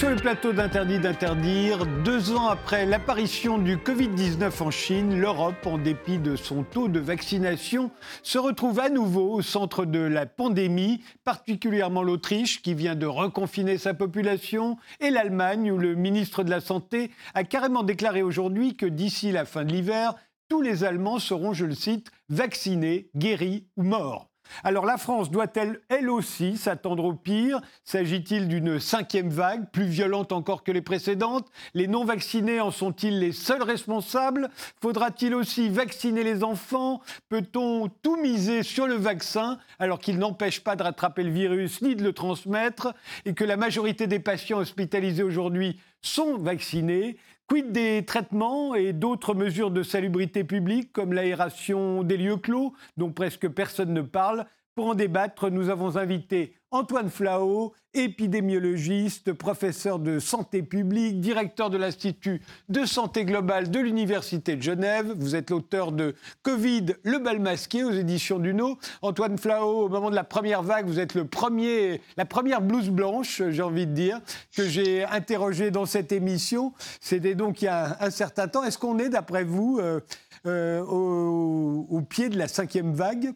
[0.00, 1.84] Sur le plateau d'Interdit d'interdire.
[2.06, 6.98] Deux ans après l'apparition du Covid-19 en Chine, l'Europe, en dépit de son taux de
[6.98, 7.90] vaccination,
[8.22, 13.76] se retrouve à nouveau au centre de la pandémie, particulièrement l'Autriche qui vient de reconfiner
[13.76, 18.86] sa population et l'Allemagne où le ministre de la Santé a carrément déclaré aujourd'hui que
[18.86, 20.14] d'ici la fin de l'hiver,
[20.48, 24.29] tous les Allemands seront, je le cite, vaccinés, guéris ou morts.
[24.64, 27.60] Alors la France doit-elle, elle aussi, s'attendre au pire?
[27.84, 31.48] S'agit-il d'une cinquième vague, plus violente encore que les précédentes?
[31.74, 34.50] Les non-vaccinés en sont-ils les seuls responsables?
[34.80, 37.00] Faudra-t-il aussi vacciner les enfants?
[37.28, 41.96] Peut-on tout miser sur le vaccin alors qu'il n'empêche pas de rattraper le virus ni
[41.96, 47.16] de le transmettre et que la majorité des patients hospitalisés aujourd'hui sont vaccinés?
[47.50, 53.10] Quid des traitements et d'autres mesures de salubrité publique comme l'aération des lieux clos dont
[53.10, 54.46] presque personne ne parle?
[54.76, 61.76] Pour en débattre, nous avons invité Antoine Flao, épidémiologiste, professeur de santé publique, directeur de
[61.76, 65.12] l'Institut de santé globale de l'Université de Genève.
[65.18, 68.78] Vous êtes l'auteur de Covid, le bal masqué aux éditions Duno.
[69.02, 72.90] Antoine Flao, au moment de la première vague, vous êtes le premier, la première blouse
[72.90, 74.20] blanche, j'ai envie de dire,
[74.56, 76.72] que j'ai interrogé dans cette émission.
[77.00, 78.62] C'était donc il y a un, certain temps.
[78.62, 79.98] Est-ce qu'on est, d'après vous, euh,
[80.46, 83.34] euh, au pied de la cinquième vague?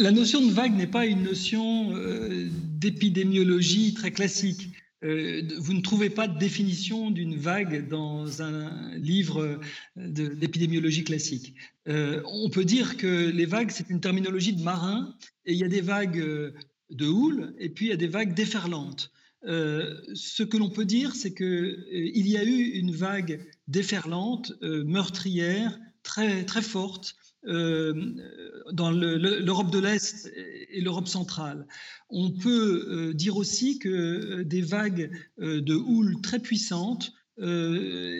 [0.00, 2.48] La notion de vague n'est pas une notion euh,
[2.78, 4.68] d'épidémiologie très classique.
[5.04, 9.60] Euh, vous ne trouvez pas de définition d'une vague dans un livre
[9.96, 11.54] d'épidémiologie classique.
[11.88, 15.64] Euh, on peut dire que les vagues, c'est une terminologie de marin, et il y
[15.64, 16.54] a des vagues
[16.90, 19.10] de houle, et puis il y a des vagues déferlantes.
[19.42, 26.44] ce que l'on peut dire, c'est qu'il y a eu une vague déferlante, meurtrière, très,
[26.44, 30.30] très forte, euh, dans l'Europe de l'Est
[30.70, 31.66] et l'Europe centrale.
[32.08, 37.12] On peut euh, dire aussi que euh, des vagues de houle très puissantes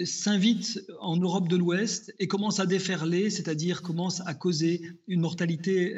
[0.05, 5.95] s'invitent en Europe de l'Ouest et commencent à déferler, c'est-à-dire commencent à causer une mortalité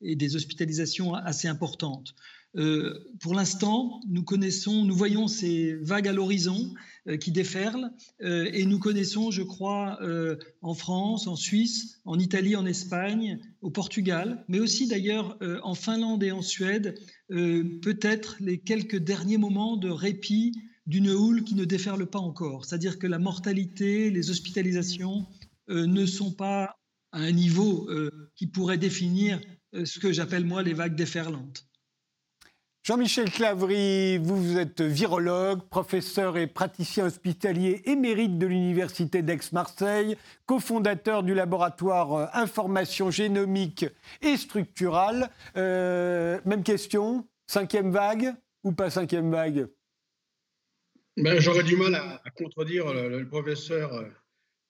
[0.00, 2.16] et des hospitalisations assez importantes.
[2.56, 6.78] Euh, pour l'instant, nous connaissons, nous voyons ces vagues à l'horizon euh,
[7.20, 7.90] qui déferlent
[8.22, 9.98] euh, et nous connaissons, je crois,
[10.62, 16.22] en France, en Suisse, en Italie, en Espagne, au Portugal, mais aussi d'ailleurs en Finlande
[16.22, 20.52] et en Suède, peut-être les quelques derniers moments de répit
[20.86, 22.64] d'une houle qui ne déferle pas encore.
[22.64, 25.26] C'est-à-dire que la mortalité, les hospitalisations
[25.68, 26.76] ne sont pas
[27.12, 27.88] à un niveau
[28.34, 29.40] qui pourrait définir
[29.72, 31.66] ce que j'appelle moi les vagues déferlantes.
[32.86, 40.16] Jean-Michel Clavry, vous, êtes virologue, professeur et praticien hospitalier émérite de l'Université d'Aix-Marseille,
[40.46, 43.86] cofondateur du laboratoire euh, Information génomique
[44.22, 45.30] et structurale.
[45.56, 48.32] Euh, même question, cinquième vague
[48.62, 49.66] ou pas cinquième vague?
[51.16, 54.00] Ben, J'aurais du mal à, contredire le, professeur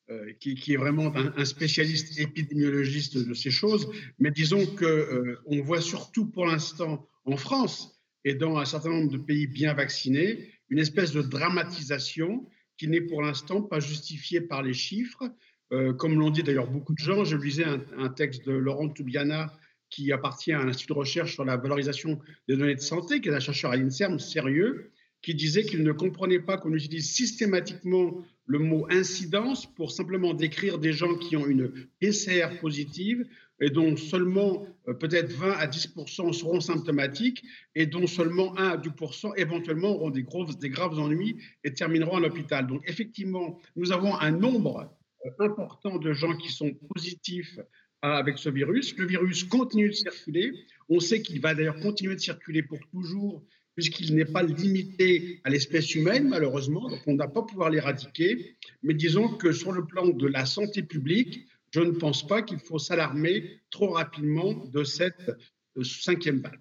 [0.08, 5.82] euh, qui, est vraiment un, spécialiste épidémiologiste de ces choses, mais disons qu'on on voit
[5.82, 7.92] surtout pour l'instant en France
[8.26, 12.44] et dans un certain nombre de pays bien vaccinés, une espèce de dramatisation
[12.76, 15.30] qui n'est pour l'instant pas justifiée par les chiffres.
[15.72, 17.64] Euh, comme l'ont dit d'ailleurs beaucoup de gens, je lisais
[17.96, 19.56] un, texte de Laurent Toubiana
[19.90, 23.28] qui appartient à un institut de recherche sur la valorisation des données de santé, qui
[23.28, 24.90] est un chercheur à l'INSERM sérieux,
[25.22, 30.80] qui disait qu'il ne comprenait pas qu'on utilise systématiquement le mot incidence pour simplement décrire
[30.80, 33.24] des gens qui ont une PCR positive
[33.60, 37.42] et dont seulement euh, peut-être 20 à 10 seront symptomatiques
[37.74, 40.26] et dont seulement 1 à 2% éventuellement auront des,
[40.60, 42.66] des graves ennuis et termineront à l'hôpital.
[42.66, 44.90] Donc effectivement, nous avons un nombre
[45.24, 47.62] euh, important de gens qui sont positifs euh,
[48.08, 48.96] avec ce virus.
[48.96, 50.52] Le virus continue de circuler.
[50.88, 53.42] On sait qu'il va d'ailleurs continuer de circuler pour toujours
[53.76, 58.56] puisqu'il n'est pas limité à l'espèce humaine, malheureusement, donc on n'a pas pouvoir l'éradiquer.
[58.82, 62.58] Mais disons que sur le plan de la santé publique, je ne pense pas qu'il
[62.58, 65.28] faut s'alarmer trop rapidement de cette
[65.76, 66.58] euh, cinquième vague.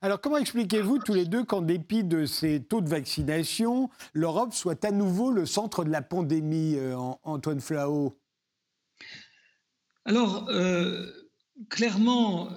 [0.00, 4.84] Alors comment expliquez-vous tous les deux qu'en dépit de ces taux de vaccination, l'Europe soit
[4.84, 8.18] à nouveau le centre de la pandémie, euh, Antoine Flao?
[10.04, 11.06] Alors, euh,
[11.68, 12.48] clairement,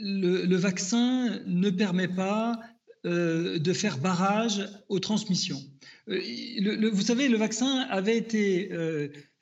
[0.00, 2.58] le, vaccin ne permet pas
[3.06, 5.62] de faire barrage aux transmissions.
[6.06, 8.70] vous savez, le vaccin avait été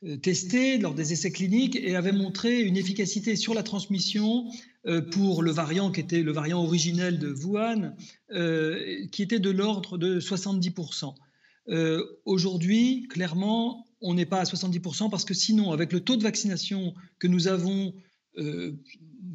[0.04, 4.50] euh, testé lors des essais cliniques et avait montré une efficacité sur la transmission
[4.86, 7.94] euh, pour le variant qui était le variant originel de Wuhan,
[8.30, 11.14] euh, qui était de l'ordre de 70%.
[12.26, 16.92] Aujourd'hui, clairement, on n'est pas à 70% parce que sinon, avec le taux de vaccination
[17.18, 17.94] que nous avons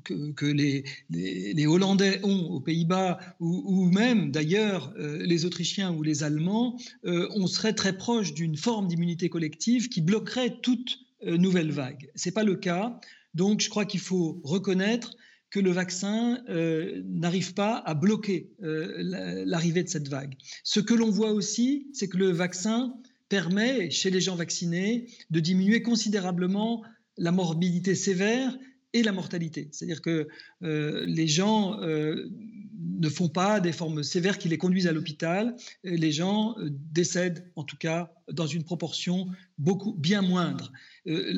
[0.04, 7.48] que, les, Hollandais ont aux Pays-Bas ou, même d'ailleurs les Autrichiens ou les Allemands, on
[7.48, 12.10] serait très proche d'une forme d'immunité collective qui bloquerait toute nouvelle vague.
[12.16, 13.00] Ce n'est pas le cas.
[13.34, 15.16] Donc je crois qu'il faut reconnaître
[15.50, 20.36] que le vaccin euh, n'arrive pas à bloquer euh, l'arrivée de cette vague.
[20.64, 22.94] Ce que l'on voit aussi, c'est que le vaccin
[23.30, 26.84] permet, chez les gens vaccinés, de diminuer considérablement
[27.18, 28.58] la morbidité sévère
[28.94, 29.70] et la mortalité.
[29.72, 30.28] C'est-à-dire que
[30.64, 35.56] euh, les gens ne font pas des formes sévères qui les conduisent à l'hôpital.
[35.84, 36.56] Les gens
[36.92, 39.28] décèdent, en tout cas, dans une proportion
[39.58, 40.72] beaucoup bien moindre.
[41.08, 41.34] Euh,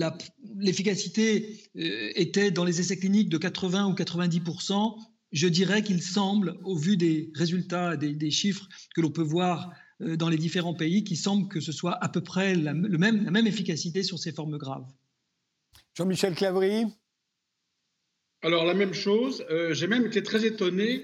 [0.57, 4.95] l'efficacité euh, était dans les essais cliniques de 80 ou 90%
[5.33, 9.71] je dirais qu'il semble, au vu des résultats, des, chiffres que l'on peut voir
[10.01, 13.23] euh, dans les différents pays, qu'il semble que ce soit à peu près la, même,
[13.23, 14.91] la même efficacité sur ces formes graves.
[15.95, 16.83] Jean-Michel Clavry
[18.41, 21.03] Alors la même chose, j'ai même été très étonné.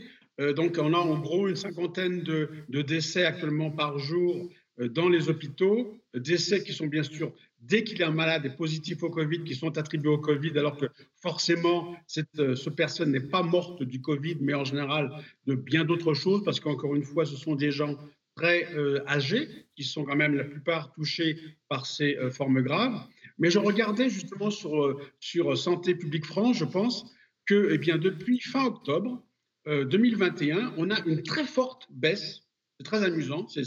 [0.55, 2.49] donc on a en gros une cinquantaine de,
[2.81, 4.49] décès actuellement par jour
[4.79, 7.31] dans les hôpitaux, décès qui sont bien sûr
[7.61, 10.57] dès qu'il y a un malade est positif au Covid, qui sont attribués au Covid,
[10.57, 10.85] alors que
[11.21, 15.11] forcément, cette, euh, personne n'est pas morte du Covid, mais en général
[15.45, 17.97] de bien d'autres choses, parce qu'encore une fois, ce sont des gens
[18.35, 22.99] très euh, âgés, qui sont quand même la plupart touchés par ces euh, formes graves.
[23.39, 27.05] Mais je regardais justement sur, sur Santé publique France, je pense
[27.47, 29.23] que eh bien, depuis fin octobre
[29.65, 32.44] 2021, on a une très forte baisse,
[32.77, 33.63] c'est très amusant, c'est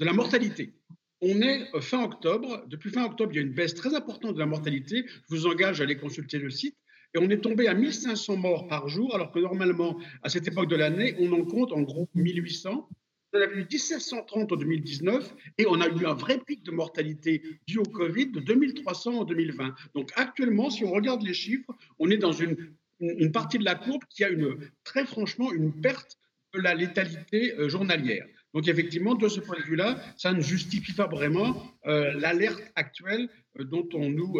[0.00, 0.74] de la mortalité.
[1.20, 2.64] On est euh, fin octobre.
[2.68, 5.06] Depuis fin octobre, il y a une baisse très importante de la mortalité.
[5.06, 6.76] Je vous engage à aller consulter le site.
[7.14, 10.68] Et on est tombé à 1500 morts par jour, alors que normalement, à cette époque
[10.68, 12.88] de l'année, on en compte en gros 1800.
[13.32, 17.42] On a eu 1730 en 2019 et on a eu un vrai pic de mortalité
[17.66, 19.74] dû au Covid de 2300 en 2020.
[19.94, 22.56] Donc actuellement, si on regarde les chiffres, on est dans une,
[23.00, 26.18] une partie de la courbe qui a une, très franchement une perte
[26.54, 28.24] de la létalité euh, journalière.
[28.54, 33.28] Donc effectivement, de ce point de vue-là, ça ne justifie pas vraiment euh, l'alerte actuelle
[33.58, 34.38] euh, dont, on nous,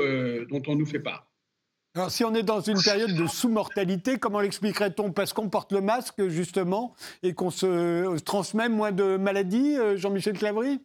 [0.49, 1.31] dont on nous fait part.
[1.95, 5.13] Alors si on est dans une période de sous-mortalité, comment l'expliquerait-on?
[5.13, 10.79] Parce qu'on porte le masque justement et qu'on se transmet moins de maladies, Jean-Michel Clavry?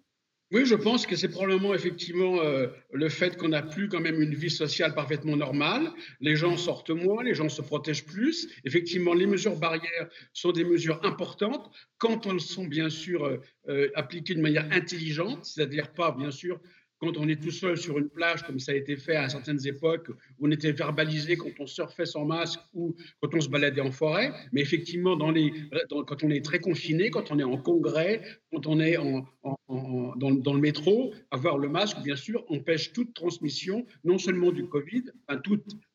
[0.51, 4.21] Oui, je pense que c'est probablement effectivement euh, le fait qu'on n'a plus quand même
[4.21, 5.89] une vie sociale parfaitement normale.
[6.19, 8.49] Les gens sortent moins, les gens se protègent plus.
[8.65, 13.37] Effectivement, les mesures barrières sont des mesures importantes quand elles sont bien sûr euh,
[13.69, 16.59] euh, appliquées de manière intelligente, c'est-à-dire pas bien sûr
[17.01, 19.65] quand on est tout seul sur une plage, comme ça a été fait à certaines
[19.65, 20.09] époques,
[20.39, 23.91] où on était verbalisé quand on surfait sans masque ou quand on se baladait en
[23.91, 24.31] forêt.
[24.51, 28.21] Mais effectivement, quand on est très confiné, quand on est en congrès,
[28.53, 34.19] quand on est dans, le métro, avoir le masque, bien sûr, empêche toute transmission, non
[34.19, 35.41] seulement du Covid, enfin,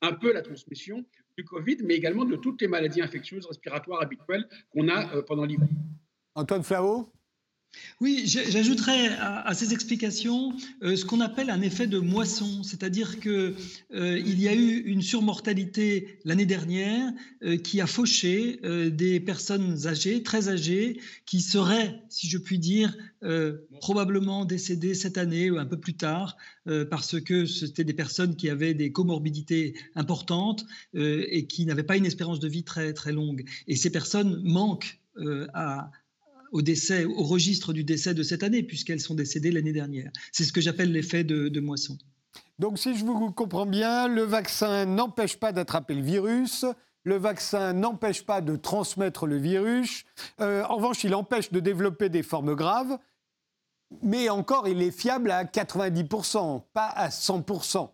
[0.02, 1.04] un peu la transmission
[1.38, 5.44] du Covid, mais également de toutes les maladies infectieuses respiratoires habituelles qu'on a euh, pendant
[5.44, 5.68] l'hiver.
[6.34, 7.12] Antoine Flau
[8.02, 13.54] oui, j'ajouterais à, ces explications euh, ce qu'on appelle un effet de moisson, c'est-à-dire qu'il
[13.94, 17.10] euh, y a eu une surmortalité l'année dernière
[17.42, 18.60] euh, qui a fauché
[18.90, 22.96] des personnes âgées, très âgées, qui seraient, si je puis dire,
[23.80, 26.36] probablement décédées cette année ou un peu plus tard,
[26.90, 32.06] parce que c'était des personnes qui avaient des comorbidités importantes et qui n'avaient pas une
[32.06, 33.44] espérance de vie très très longue.
[33.66, 35.00] Et ces personnes manquent
[35.54, 35.90] à
[36.56, 40.10] au décès, au registre du décès de cette année, puisqu'elles sont décédées l'année dernière.
[40.32, 41.98] C'est ce que j'appelle l'effet de, moisson.
[42.58, 46.64] Donc, si je vous comprends bien, le vaccin n'empêche pas d'attraper le virus.
[47.04, 50.04] Le vaccin n'empêche pas de transmettre le virus.
[50.40, 52.98] Euh, en revanche, il empêche de développer des formes graves.
[54.02, 57.90] Mais encore, il est fiable à 90%, pas à 100%.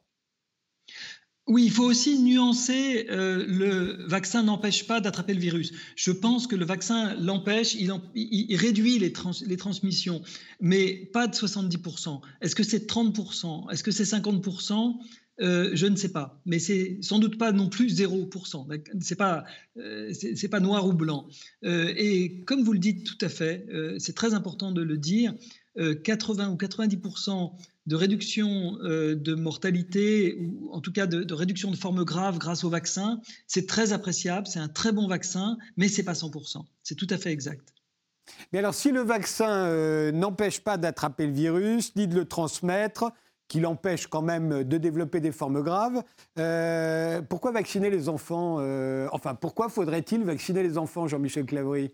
[1.48, 5.72] Oui, il faut aussi nuancer euh, le vaccin n'empêche pas d'attraper le virus.
[5.96, 9.12] Je pense que le vaccin l'empêche, il, réduit les,
[9.56, 10.22] transmissions,
[10.60, 12.20] mais pas de 70%.
[12.42, 14.94] Est-ce que c'est 30% Est-ce que c'est 50%
[15.40, 18.66] euh, je ne sais pas, mais c'est sans doute pas non plus 0%.
[19.00, 19.44] C'est pas,
[19.78, 21.26] euh, c'est pas noir ou blanc.
[21.64, 23.66] et comme vous le dites tout à fait,
[23.98, 25.34] c'est très important de le dire.
[26.04, 27.52] 80 ou 90%
[27.86, 32.64] de réduction euh, de mortalité, ou en tout cas de, réduction de formes graves grâce
[32.64, 36.64] au vaccin, c'est très appréciable, c'est un très bon vaccin, mais ce n'est pas 100%.
[36.82, 37.74] C'est tout à fait exact.
[38.52, 43.10] Mais alors, si le vaccin euh, n'empêche pas d'attraper le virus, ni de le transmettre,
[43.48, 46.02] qu'il empêche quand même de développer des formes graves,
[46.38, 48.58] euh, pourquoi vacciner les enfants
[49.10, 51.92] Enfin, pourquoi faudrait-il vacciner les enfants, Jean-Michel Clavry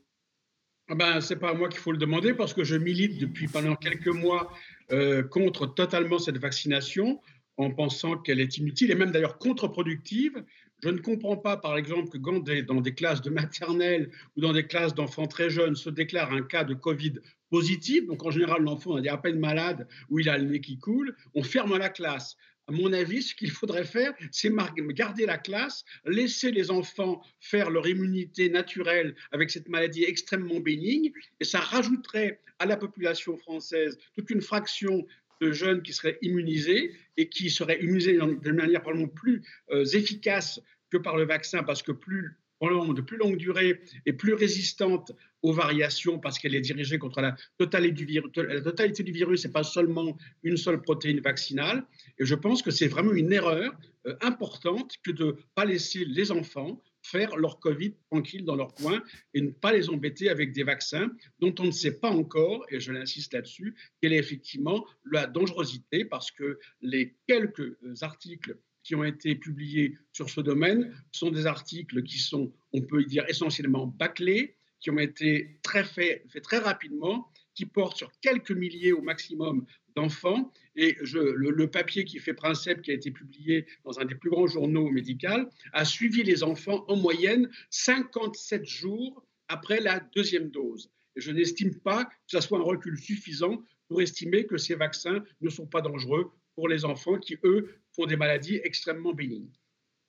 [0.88, 3.18] ah ben, Ce n'est pas à moi qu'il faut le demander parce que je milite
[3.18, 4.52] depuis pendant quelques mois
[4.92, 7.21] euh, contre totalement cette vaccination.
[7.61, 10.45] en pensant qu'elle est inutile et même d'ailleurs contre-productive.
[10.80, 14.66] Je ne comprends pas, par exemple, que dans des classes de maternelle ou dans des
[14.66, 17.14] classes d'enfants très jeunes se déclare un cas de Covid
[17.50, 20.78] positif, donc en général l'enfant est à peine malade ou il a le nez qui
[20.78, 22.37] coule, on ferme la classe.
[22.68, 24.52] À mon avis, ce qu'il faudrait faire, c'est
[24.88, 31.10] garder la classe, laisser les enfants faire leur immunité naturelle avec cette maladie extrêmement bénigne,
[31.40, 35.06] et ça rajouterait à la population française toute une fraction
[35.40, 40.60] de jeunes qui seraient immunisés et qui seraient immunisés de manière probablement plus euh, efficace
[40.90, 45.12] que par le vaccin, parce que plus de plus longue durée et plus résistante
[45.42, 48.30] aux variations parce qu'elle est dirigée contre la totalité du virus.
[48.36, 51.84] La totalité du virus, n'est pas seulement une seule protéine vaccinale.
[52.18, 53.72] Et je pense que c'est vraiment une erreur
[54.06, 58.74] euh, importante que de ne pas laisser les enfants faire leur Covid tranquille dans leur
[58.74, 62.66] coin et ne pas les embêter avec des vaccins dont on ne sait pas encore,
[62.70, 68.58] et je l'insiste là-dessus, quelle est effectivement la dangerosité parce que les quelques euh, articles
[68.88, 73.23] qui ont été publiés sur ce domaine sont des articles qui sont, on peut dire,
[73.28, 79.02] essentiellement bâclés, qui ont été très faits, très rapidement, qui portent sur quelques milliers au
[79.02, 80.50] maximum d'enfants.
[80.75, 84.47] Et le, papier qui fait principe, qui a été publié dans un des plus grands
[84.47, 90.90] journaux médicaux, a suivi les enfants en moyenne 57 jours après la deuxième dose.
[91.14, 95.23] Et je n'estime pas que ce soit un recul suffisant pour estimer que ces vaccins
[95.42, 99.52] ne sont pas dangereux pour les enfants qui, eux, font des maladies extrêmement bénignes.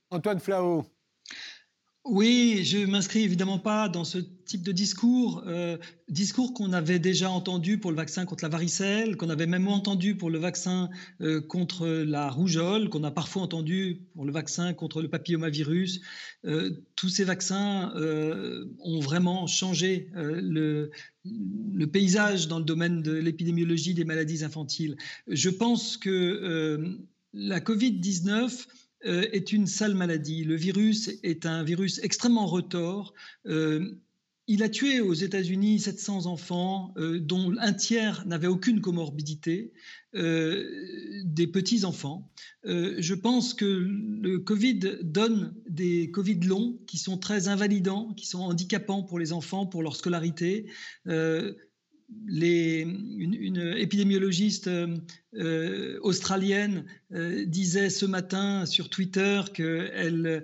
[0.10, 0.84] Antoine Flao.
[2.06, 5.78] Oui, je m'inscris évidemment pas dans ce type de discours, euh,
[6.08, 10.16] discours qu'on avait déjà entendu pour le vaccin contre la varicelle, qu'on avait même entendu
[10.16, 10.90] pour le vaccin
[11.22, 16.02] euh, contre la rougeole, qu'on a parfois entendu pour le vaccin contre le papillomavirus.
[16.46, 17.94] Euh, tous ces vaccins
[18.80, 20.90] ont vraiment changé le,
[21.92, 24.96] paysage dans le domaine de l'épidémiologie des maladies infantiles.
[25.28, 26.98] Je pense que
[27.34, 28.48] la Covid-19 euh,
[29.04, 30.44] est une sale maladie.
[30.44, 33.14] Le virus est un virus extrêmement retors.
[33.48, 33.98] Euh,
[34.48, 39.74] il a tué aux États-Unis 700 enfants, euh, dont un tiers n'avait aucune comorbidité,
[40.12, 42.32] des petits-enfants.
[42.64, 48.40] je pense que le Covid donne des Covid longs qui sont très invalidants, qui sont
[48.40, 50.66] handicapants pour les enfants, pour leur scolarité
[52.28, 54.98] une, épidémiologiste euh,
[55.36, 60.44] euh, australienne euh, disait ce matin sur Twitter qu'elle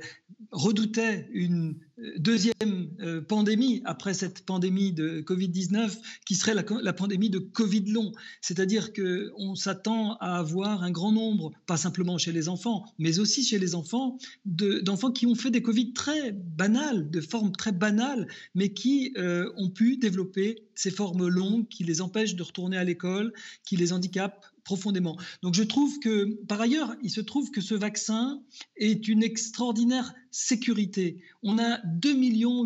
[0.52, 1.76] redoutait une
[2.18, 8.12] deuxième euh, pandémie après cette pandémie de Covid-19 qui serait la, pandémie de Covid long.
[8.42, 13.44] C'est-à-dire qu'on s'attend à avoir un grand nombre, pas simplement chez les enfants, mais aussi
[13.44, 18.28] chez les enfants, d'enfants qui ont fait des Covid très banales, de formes très banales,
[18.56, 22.84] mais qui euh, ont pu développer ces formes longues qui les empêchent de retourner à
[22.84, 23.34] l'école,
[23.66, 25.16] qui les handicapent profondément.
[25.42, 28.42] Donc je trouve que, par ailleurs, il se trouve que ce vaccin
[28.76, 31.22] est une extraordinaire sécurité.
[31.44, 32.14] On a 2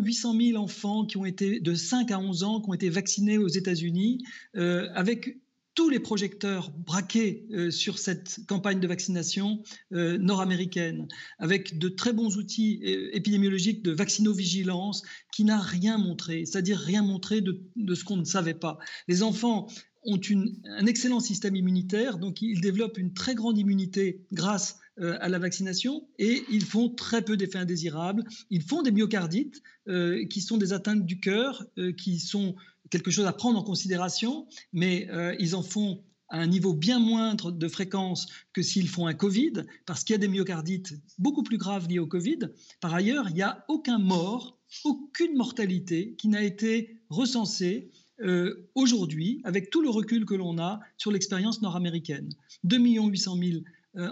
[0.00, 3.38] 800 000 enfants qui ont été de 5 à 11 ans, qui ont été vaccinés
[3.38, 4.24] aux États-Unis,
[4.56, 5.38] euh, avec
[5.74, 11.06] tous les projecteurs braqués euh, sur cette campagne de vaccination euh, nord-américaine,
[11.38, 12.80] avec de très bons outils
[13.12, 15.02] épidémiologiques de vaccinovigilance
[15.32, 18.78] qui n'a rien montré, c'est-à-dire rien montré de, de ce qu'on ne savait pas.
[19.06, 19.68] Les enfants
[20.04, 20.18] ont
[20.64, 25.38] un excellent système immunitaire, donc ils développent une très grande immunité grâce euh, à la
[25.38, 28.24] vaccination et ils font très peu d'effets indésirables.
[28.50, 32.54] Ils font des myocardites euh, qui sont des atteintes du cœur, euh, qui sont
[32.90, 37.52] quelque chose à prendre en considération, mais ils en font à un niveau bien moindre
[37.52, 41.56] de fréquence que s'ils font un Covid, parce qu'il y a des myocardites beaucoup plus
[41.56, 42.38] graves liés au Covid.
[42.80, 47.90] Par ailleurs, il n'y a aucun mort, aucune mortalité qui n'a été recensée
[48.22, 52.28] euh, aujourd'hui, avec tout le recul que l'on a sur l'expérience nord-américaine.
[52.64, 53.60] 2 800 000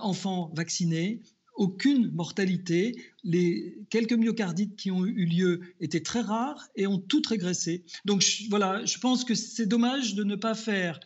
[0.03, 1.23] enfants vaccinés,
[1.59, 2.97] aucune mortalité.
[3.25, 7.85] Les quelques myocardites qui ont eu lieu étaient très rares et ont toutes régressé.
[8.05, 11.00] Donc voilà, je pense que c'est dommage de ne pas faire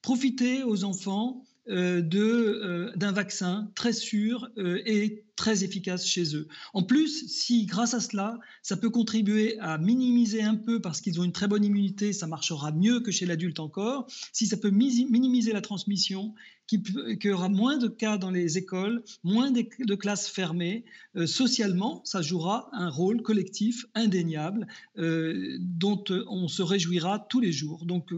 [0.00, 6.48] profiter aux enfants d'un vaccin très sûr et très efficace chez eux.
[6.72, 11.20] En plus, si grâce à cela, ça peut contribuer à minimiser un peu, parce qu'ils
[11.20, 14.70] ont une très bonne immunité, ça marchera mieux que chez l'adulte encore, si ça peut
[14.70, 16.34] minimiser la transmission,
[16.66, 16.82] qu'il
[17.22, 22.22] y aura moins de cas dans les écoles, moins de, classes fermées, euh, socialement, ça
[22.22, 24.66] jouera un rôle collectif indéniable
[24.98, 27.84] euh, dont on se réjouira tous les jours.
[27.84, 28.10] Donc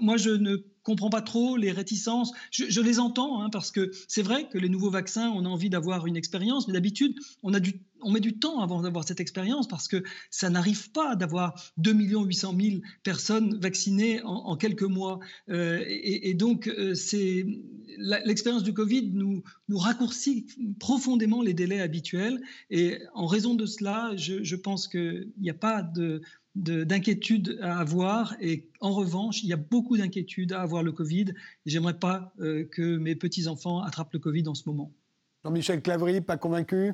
[0.00, 0.56] moi, je ne
[0.86, 2.32] comprends pas trop les réticences.
[2.52, 5.68] Je, les entends, hein, parce que c'est vrai que les nouveaux vaccins, on a envie
[5.68, 7.52] d'avoir une expérience, mais d'habitude, on,
[8.02, 11.92] on met du temps avant d'avoir cette expérience parce que ça n'arrive pas d'avoir 2
[11.92, 15.18] 800 000 personnes vaccinées en, quelques mois.
[15.48, 16.94] Euh, et, donc, euh,
[18.24, 20.46] l'expérience du Covid nous, nous raccourcit
[20.78, 22.40] profondément les délais habituels.
[22.70, 26.22] Et en raison de cela, je, je pense qu'il n'y a pas de
[26.56, 31.26] d'inquiétude à avoir et en revanche, il y a beaucoup d'inquiétudes à avoir le Covid
[31.30, 34.92] et j'aimerais pas euh, que mes petits-enfants attrapent le Covid en ce moment.
[35.44, 36.92] Jean-Michel Clavry, pas convaincu?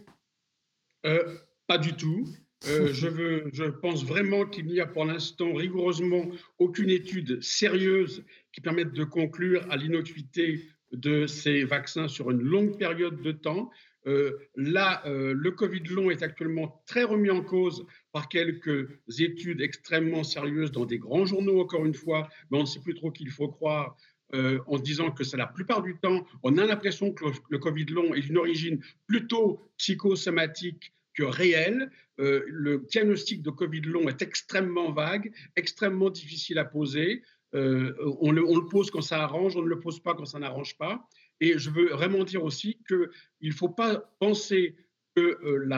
[1.06, 2.28] Euh, Pas du tout.
[2.68, 6.26] Euh, je, veux, je pense vraiment qu'il n'y a pour l'instant rigoureusement
[6.58, 12.78] aucune étude sérieuse qui permette de conclure à l'innocuité de ces vaccins sur une longue
[12.78, 13.70] période de temps.
[14.06, 19.60] Euh, là, euh, le Covid long est actuellement très remis en cause par quelques études
[19.60, 23.10] extrêmement sérieuses dans des grands journaux, encore une fois, mais on ne sait plus trop
[23.10, 23.96] qu'il faut croire.
[24.34, 27.58] Euh, en se disant que c'est la plupart du temps, on a l'impression que le,
[27.58, 31.90] Covid long est d'une origine plutôt psychosomatique que réelle.
[32.16, 37.22] le diagnostic de Covid long est extrêmement vague, extrêmement difficile à poser.
[37.52, 40.38] on, le, on, le, pose quand ça arrange, on ne le pose pas quand ça
[40.38, 41.06] n'arrange pas.
[41.42, 43.08] Et je veux vraiment dire aussi qu'il
[43.42, 44.76] ne faut pas penser
[45.16, 45.68] que euh,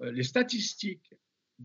[0.00, 1.14] euh, les statistiques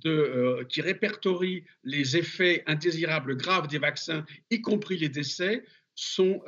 [0.06, 6.44] euh, qui répertorient les effets indésirables graves des vaccins, y compris les décès, sont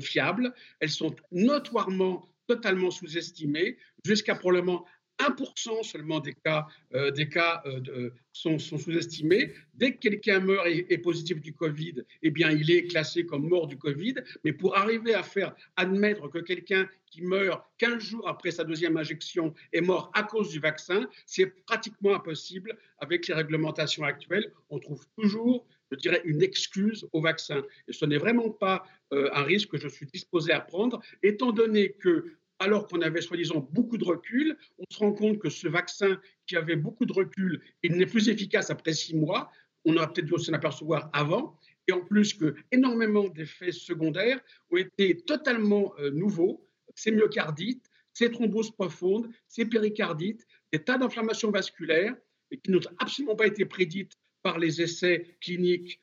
[0.00, 0.52] fiables.
[0.80, 4.84] Elles sont notoirement totalement sous-estimées, jusqu'à probablement
[5.18, 9.52] 1% seulement des cas, euh, des cas euh, sont, sous-estimés.
[9.74, 13.48] Dès que quelqu'un meurt et est positif du Covid, eh bien, il est classé comme
[13.48, 14.14] mort du Covid.
[14.44, 18.96] Mais pour arriver à faire admettre que quelqu'un qui meurt 15 jours après sa deuxième
[18.96, 24.52] injection est mort à cause du vaccin, c'est pratiquement impossible avec les réglementations actuelles.
[24.70, 27.62] On trouve toujours je dirais, une excuse au vaccin.
[27.88, 31.52] Et ce n'est vraiment pas euh, un risque que je suis disposé à prendre, étant
[31.52, 35.68] donné que alors qu'on avait soi-disant beaucoup de recul, on se rend compte que ce
[35.68, 39.50] vaccin qui avait beaucoup de recul, il n'est plus efficace après six mois.
[39.84, 41.58] On aurait peut-être dû s'en apercevoir avant.
[41.86, 44.40] Et en plus que énormément d'effets secondaires
[44.70, 46.66] ont été totalement euh, nouveaux.
[46.94, 52.16] Ces myocardites, ces thromboses profondes, ces péricardites, des tas d'inflammations vasculaires
[52.62, 54.12] qui n'ont absolument pas été prédites
[54.42, 56.00] par les essais cliniques,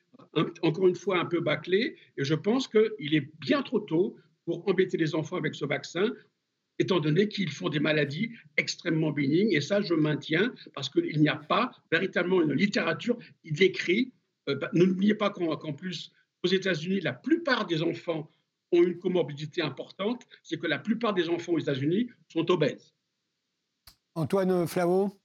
[0.61, 1.95] encore une fois un peu bâclés.
[2.17, 6.11] Et je pense qu'il est bien trop tôt pour embêter les enfants avec ce vaccin
[6.81, 9.51] étant donné qu'ils font des maladies extrêmement bénignes.
[9.51, 14.11] Et ça, je maintiens, parce qu'il n'y a pas véritablement une littérature qui décrit.
[14.49, 16.11] Euh, bah, n'oubliez pas qu'en plus,
[16.43, 18.29] aux États-Unis, la plupart des enfants
[18.71, 22.93] ont une comorbidité importante, c'est que la plupart des enfants aux États-Unis sont obèses.
[24.15, 25.20] Antoine Flavot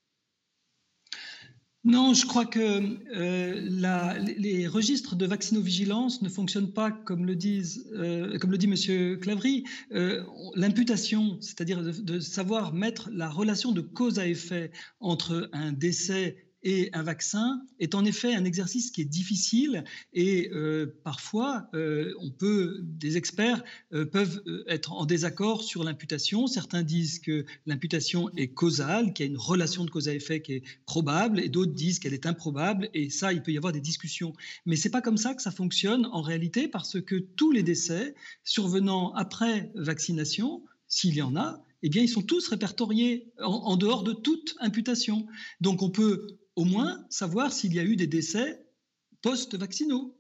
[1.87, 2.83] non, je crois que
[3.15, 8.67] euh, les registres de vaccinovigilance ne fonctionnent pas comme le, disent, euh, comme le dit
[8.67, 9.21] M.
[9.21, 9.63] Clavry.
[9.93, 10.25] Euh,
[10.57, 16.91] l'imputation, c'est-à-dire de, savoir mettre la relation de cause à effet entre un décès et
[16.95, 22.33] un vaccin est en effet un exercice qui est difficile et euh, parfois euh, on
[22.33, 26.49] peut, des experts euh, peuvent être en désaccord sur l'imputation.
[26.49, 30.43] Certains disent que l'imputation est causale, qu'il y a une relation de cause à effet
[30.43, 33.73] qui est probable et d'autres disent qu'elle est improbable et ça, il peut y avoir
[33.73, 34.33] des discussions.
[34.67, 38.17] Mais c'est pas comme ça que ça fonctionne en réalité parce que tous les décès
[38.43, 43.77] survenant après vaccination, s'il y en a, eh bien, ils sont tous répertoriés en, en,
[43.77, 45.29] dehors de toute imputation.
[45.61, 48.67] Donc, on peut au moins savoir s'il y a eu des décès
[49.23, 50.16] post-vaccinaux.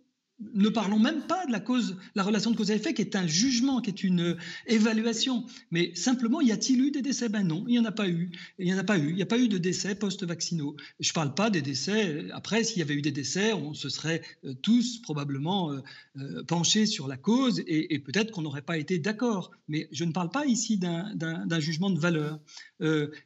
[0.55, 3.17] Ne parlons même pas de la cause, la relation de cause à effet, qui est
[3.17, 5.47] un jugement, qui est une évaluation.
[5.71, 7.31] Mais simplement, y a-t-il eu des décès?
[7.31, 8.31] Ben non, il n'y en a pas eu.
[8.59, 9.09] Il n'y en a pas eu.
[9.09, 10.77] Il n'y a pas eu de décès post-vaccinaux.
[11.01, 12.27] Je ne parle pas des décès.
[12.33, 15.81] Après, s'il y avait eu des décès, on se serait euh, tous probablement euh,
[16.19, 19.53] euh, penchés sur la cause et, peut-être qu'on n'aurait pas été d'accord.
[19.69, 22.39] Mais je ne parle pas ici d'un jugement de valeur.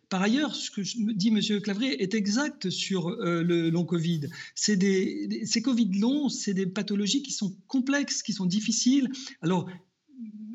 [0.09, 0.81] par ailleurs, ce que
[1.13, 1.61] dit M.
[1.61, 4.29] Clavry est exact sur le long Covid.
[4.55, 9.11] C'est des, ces Covid longs, c'est des pathologies qui sont complexes, qui sont difficiles.
[9.43, 9.69] Alors,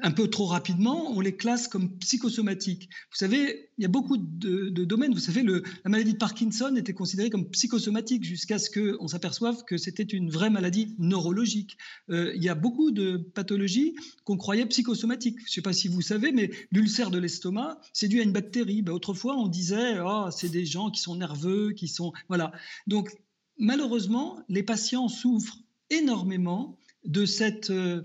[0.01, 2.89] un peu trop rapidement, on les classe comme psychosomatiques.
[3.11, 5.13] Vous savez, il y a beaucoup de, domaines.
[5.13, 9.77] Vous savez, la maladie de Parkinson était considérée comme psychosomatique jusqu'à ce qu'on s'aperçoive que
[9.77, 11.77] c'était une vraie maladie neurologique.
[12.09, 15.39] Euh, il y a beaucoup de pathologies qu'on croyait psychosomatiques.
[15.39, 18.33] Je ne sais pas si vous savez, mais l'ulcère de l'estomac, c'est dû à une
[18.33, 18.81] bactérie.
[18.81, 22.11] Ben, autrefois, on disait, oh, c'est des gens qui sont nerveux, qui sont...
[22.27, 22.51] Voilà.
[22.87, 23.09] Donc,
[23.57, 28.01] malheureusement, les patients souffrent énormément de cette euh,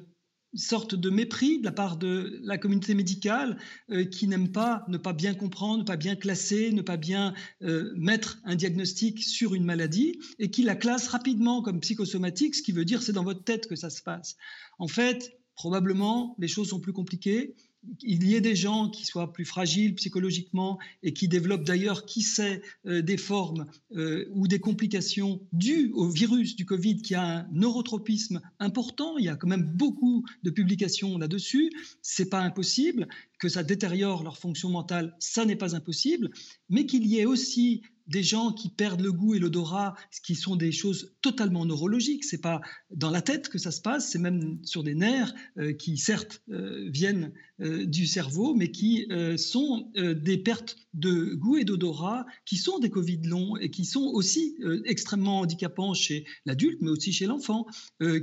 [0.54, 3.58] sorte de mépris de la part de la communauté médicale
[3.90, 7.34] euh, qui n'aime pas ne pas bien comprendre, ne pas bien classer, ne pas bien
[7.62, 12.62] euh, mettre un diagnostic sur une maladie et qui la classe rapidement comme psychosomatique, ce
[12.62, 14.36] qui veut dire c'est dans votre tête que ça se passe.
[14.78, 17.54] En fait, probablement les choses sont plus compliquées
[18.02, 22.22] il y ait des gens qui soient plus fragiles psychologiquement et qui développent d'ailleurs, qui
[22.22, 23.66] sait, euh, des formes
[23.96, 29.16] euh, ou des complications dues au virus du Covid qui a un neurotropisme important.
[29.18, 31.70] Il y a quand même beaucoup de publications là-dessus.
[32.02, 36.30] C'est pas impossible que ça détériore leur fonction mentale, ça n'est pas impossible,
[36.68, 40.34] mais qu'il y ait aussi des gens qui perdent le goût et l'odorat, ce qui
[40.34, 42.24] sont des choses totalement neurologiques.
[42.24, 45.72] C'est pas dans la tête que ça se passe, c'est même sur des nerfs euh,
[45.72, 51.64] qui certes euh, viennent euh, du cerveau, mais qui sont des pertes de goût et
[51.64, 56.90] d'odorat, qui sont des Covid longs et qui sont aussi extrêmement handicapants chez l'adulte, mais
[56.90, 57.66] aussi chez l'enfant.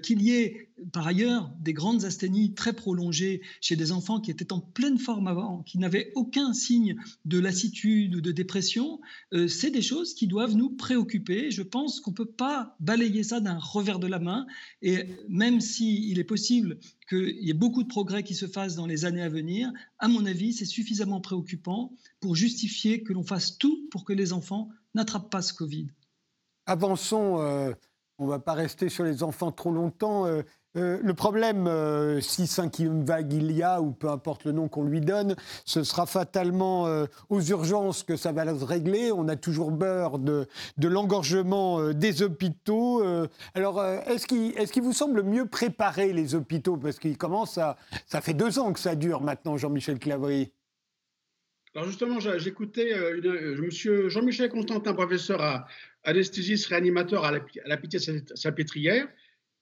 [0.04, 4.52] Qu'il y ait par ailleurs des grandes asthénies très prolongées chez des enfants qui étaient
[4.52, 9.00] en pleine forme avant, qui n'avaient aucun signe de lassitude ou de dépression,
[9.48, 11.52] c'est des choses qui doivent nous préoccuper.
[11.52, 14.46] Je pense qu'on ne peut pas balayer ça d'un revers de la main.
[14.82, 18.86] Et même s'il est possible qu'il y ait beaucoup de progrès qui se fassent dans
[18.86, 23.58] les années à venir, à mon avis, c'est suffisamment préoccupant pour justifier que l'on fasse
[23.58, 25.88] tout pour que les enfants n'attrapent pas ce Covid.
[26.66, 27.74] Avançons, euh,
[28.18, 30.26] on ne va pas rester sur les enfants trop longtemps.
[30.26, 30.42] Euh,
[30.76, 34.68] euh, le problème, euh, si cinquième vague il y a, ou peu importe le nom
[34.68, 39.12] qu'on lui donne, ce sera fatalement euh, aux urgences que ça va se régler.
[39.12, 40.48] On a toujours peur de,
[40.82, 43.04] l'engorgement des hôpitaux.
[43.54, 46.78] alors, est-ce qu'il vous semble mieux préparer les hôpitaux?
[46.78, 47.78] Parce qu'il commence à...
[48.06, 50.52] Ça fait deux ans que ça dure maintenant, Jean-Michel Clavry.
[51.76, 52.94] Alors justement, j'écoutais
[53.60, 55.66] monsieur Jean-Michel Constantin, professeur
[56.04, 59.08] anesthésiste réanimateur à la, à la Pitié-Salpêtrière,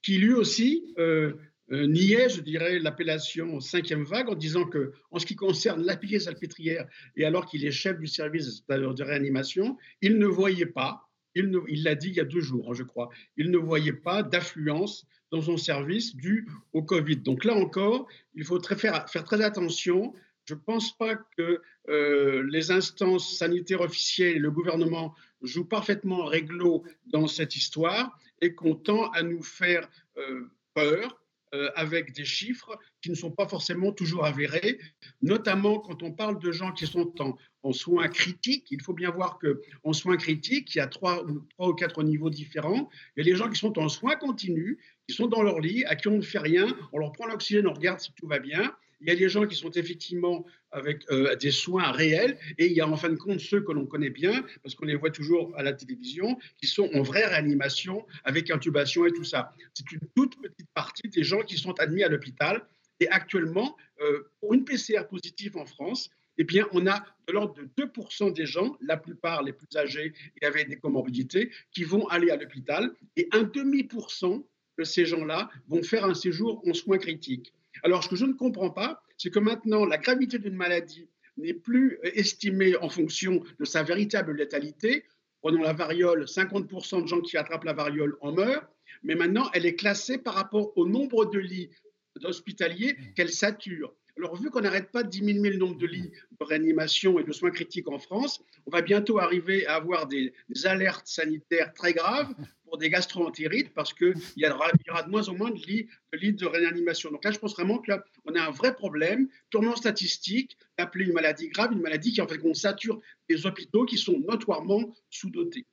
[0.05, 1.33] qui lui aussi euh,
[1.71, 5.97] euh, niait, je dirais, l'appellation cinquième vague en disant que, en ce qui concerne la
[6.19, 11.83] salpêtrière, et alors qu'il est chef du service de réanimation, il ne voyait pas, il
[11.83, 15.07] l'a dit il y a deux jours, hein, je crois, il ne voyait pas d'affluence
[15.31, 17.17] dans son service dû au Covid.
[17.17, 20.13] Donc là encore, il faut faire très attention.
[20.45, 26.25] Je ne pense pas que euh, les instances sanitaires officielles et le gouvernement jouent parfaitement
[26.25, 31.19] réglo dans cette histoire et qu'on tend à nous faire euh, peur
[31.53, 34.79] euh, avec des chiffres qui ne sont pas forcément toujours avérés,
[35.21, 38.67] notamment quand on parle de gens qui sont en, soins critiques.
[38.71, 42.29] Il faut bien voir qu'en soins critiques, il y a trois, trois, ou quatre niveaux
[42.29, 42.89] différents.
[43.15, 44.77] Il y a les gens qui sont en soins continus,
[45.07, 47.67] qui sont dans leur lit, à qui on ne fait rien, on leur prend l'oxygène,
[47.67, 48.75] on regarde si tout va bien.
[49.01, 52.73] Il y a des gens qui sont effectivement avec euh, des soins réels et il
[52.73, 55.11] y a en fin de compte ceux que l'on connaît bien, parce qu'on les voit
[55.11, 59.53] toujours à la télévision, qui sont en vraie réanimation avec intubation et tout ça.
[59.73, 62.65] C'est une toute petite partie des gens qui sont admis à l'hôpital.
[62.99, 67.55] Et actuellement, euh, pour une PCR positive en France, eh bien, on a de l'ordre
[67.55, 72.07] de 2% des gens, la plupart les plus âgés et avec des comorbidités, qui vont
[72.07, 74.45] aller à l'hôpital, et un demi pour cent
[74.77, 77.53] de ces gens-là vont faire un séjour en soins critiques.
[77.83, 81.07] Alors, ce que je ne comprends pas, c'est que maintenant, la gravité d'une maladie
[81.37, 85.05] n'est plus estimée en fonction de sa véritable létalité.
[85.41, 88.67] Prenons la variole, 50% de gens qui attrapent la variole en meurent,
[89.03, 91.69] mais maintenant, elle est classée par rapport au nombre de lits
[92.23, 93.93] hospitaliers qu'elle sature.
[94.17, 97.31] Alors, vu qu'on n'arrête pas de diminuer le nombre de lits de réanimation et de
[97.33, 102.33] soins critiques en France, on va bientôt arriver à avoir des, alertes sanitaires très graves
[102.63, 105.87] pour des gastroentérites parce qu'il y, aura, y aura de moins en moins de lits,
[106.13, 107.11] de lits de réanimation.
[107.11, 111.49] Donc là, je pense vraiment qu'on a un vrai problème, tournant statistique, d'appeler une maladie
[111.49, 115.65] grave, une maladie qui en fait qu'on sature des hôpitaux qui sont notoirement sous-dotés.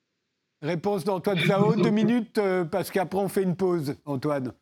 [0.63, 4.53] Réponse d'Antoine Zao, deux minutes, euh, parce qu'après on fait une pause, Antoine.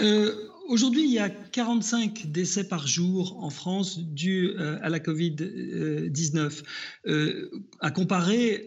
[0.00, 4.98] Euh, aujourd'hui, il y a 45 décès par jour en France dus euh, à la
[4.98, 6.62] Covid-19,
[7.06, 7.50] euh,
[7.80, 8.66] à comparer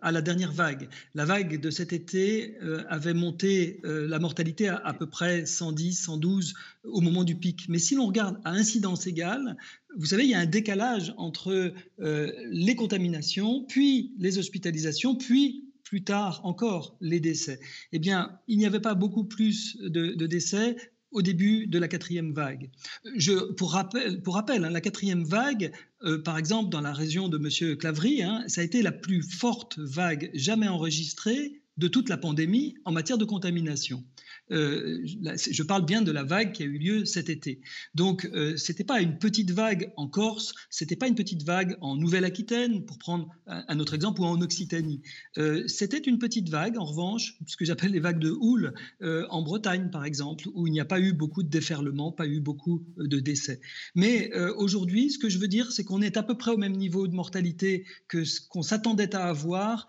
[0.00, 0.88] à la dernière vague.
[1.14, 2.56] La vague de cet été
[2.88, 6.54] avait monté la mortalité à à peu près 110, 112
[6.84, 7.66] au moment du pic.
[7.68, 9.56] Mais si l'on regarde à incidence égale,
[9.96, 16.02] vous savez, il y a un décalage entre les contaminations, puis les hospitalisations, puis plus
[16.02, 17.60] tard encore les décès.
[17.92, 20.76] Eh bien, il n'y avait pas beaucoup plus de, décès
[21.16, 22.68] au début de la quatrième vague.
[23.16, 25.72] Je, pour rappel, hein, la quatrième vague,
[26.04, 27.76] euh, par exemple, dans la région de M.
[27.78, 32.74] Clavry, hein, ça a été la plus forte vague jamais enregistrée de toute la pandémie
[32.84, 34.04] en matière de contamination.
[34.52, 37.60] Euh, je parle bien de la vague qui a eu lieu cet été.
[37.94, 41.76] Donc, euh, ce n'était pas une petite vague en Corse, c'était pas une petite vague
[41.80, 45.02] en Nouvelle-Aquitaine, pour prendre un, autre exemple, ou en Occitanie.
[45.38, 49.42] Euh, c'était une petite vague, en revanche, ce que j'appelle les vagues de houle, en
[49.42, 52.84] Bretagne, par exemple, où il n'y a pas eu beaucoup de déferlements, pas eu beaucoup
[52.96, 53.60] de décès.
[53.94, 56.76] Mais aujourd'hui, ce que je veux dire, c'est qu'on est à peu près au même
[56.76, 59.86] niveau de mortalité que ce qu'on s'attendait à avoir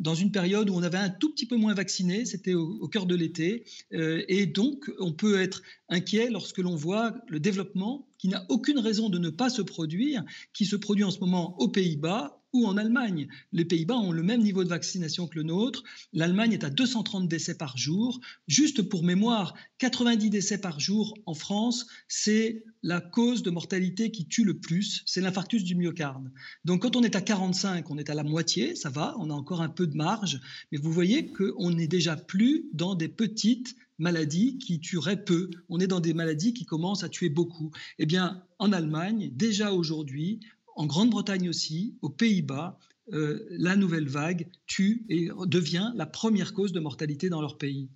[0.00, 3.06] dans une période où on avait un tout petit peu moins vaccinés, c'était au, cœur
[3.06, 8.44] de l'été, et donc on peut être inquiet lorsque l'on voit le développement qui n'a
[8.48, 12.43] aucune raison de ne pas se produire, qui se produit en ce moment aux Pays-Bas,
[12.54, 13.28] ou en Allemagne.
[13.52, 15.82] Les Pays-Bas ont le même niveau de vaccination que le nôtre.
[16.14, 18.20] L'Allemagne est à 230 décès par jour.
[18.46, 24.26] Juste pour mémoire, 90 décès par jour en France, c'est la cause de mortalité qui
[24.26, 26.30] tue le plus, c'est l'infarctus du myocarde.
[26.64, 29.34] Donc quand on est à 45, on est à la moitié, ça va, on a
[29.34, 30.40] encore un peu de marge,
[30.70, 35.50] mais vous voyez qu'on n'est déjà plus dans des petites maladies qui tueraient peu.
[35.68, 37.70] On est dans des maladies qui commencent à tuer beaucoup.
[37.98, 40.40] Eh bien, en Allemagne, déjà aujourd'hui,
[40.76, 42.78] en Grande-Bretagne aussi, aux Pays-Bas,
[43.12, 47.90] euh, la nouvelle vague tue et devient la première cause de mortalité dans leur pays.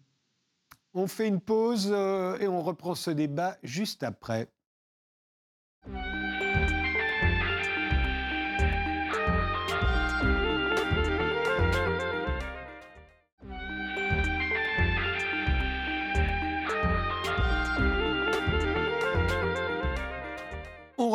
[0.94, 4.50] On fait une pause euh, et on reprend ce débat juste après.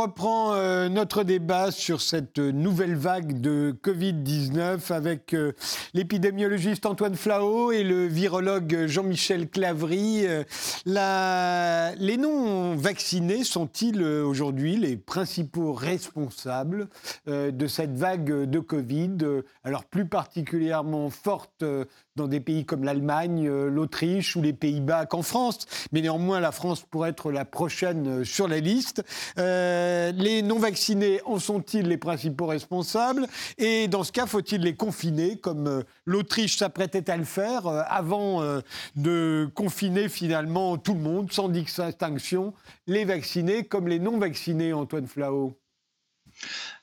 [0.04, 5.54] Reprend euh, notre débat sur cette nouvelle vague de Covid-19 avec euh,
[5.94, 10.26] l'épidémiologiste Antoine Flao et le virologue Jean-Michel Clavry.
[10.28, 10.44] Euh,
[10.86, 16.90] les non-vaccinés sont-ils aujourd'hui les principaux responsables
[17.28, 19.18] de cette vague de Covid,
[19.64, 21.64] alors plus particulièrement forte
[22.16, 26.82] dans des pays comme l'Allemagne, l'Autriche ou les Pays-Bas qu'en France, mais néanmoins la France
[26.82, 29.04] pourrait être la prochaine sur la liste.
[29.40, 33.28] Euh, les non-vaccinés en sont-ils les principaux responsables?
[33.58, 37.82] Et dans ce cas, faut-il les confiner, comme euh, l'Autriche s'apprêtait à le faire, euh,
[37.88, 38.44] avant
[38.96, 42.54] de confiner finalement tout le monde, sans distinction,
[42.88, 45.54] les vaccinés comme les non-vaccinés, Antoine Flao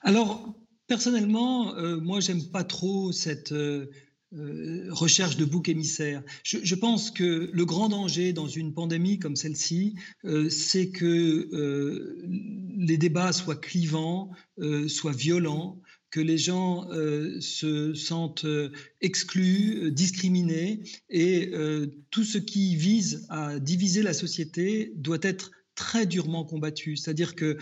[0.01, 0.55] Alors,
[0.87, 3.90] personnellement, moi, j'aime pas trop cette euh,
[4.33, 6.23] recherche de bouc émissaire.
[6.45, 12.23] Je, pense que le grand danger dans une pandémie comme celle-ci, euh, c'est que euh,
[12.77, 14.31] les débats soient clivants,
[14.88, 16.88] soient violents, que les gens
[17.40, 18.47] se sentent
[19.01, 21.53] exclus, discriminés, et
[22.11, 26.97] tout ce qui vise à diviser la société doit être très durement combattu.
[26.97, 27.59] C'est-à-dire que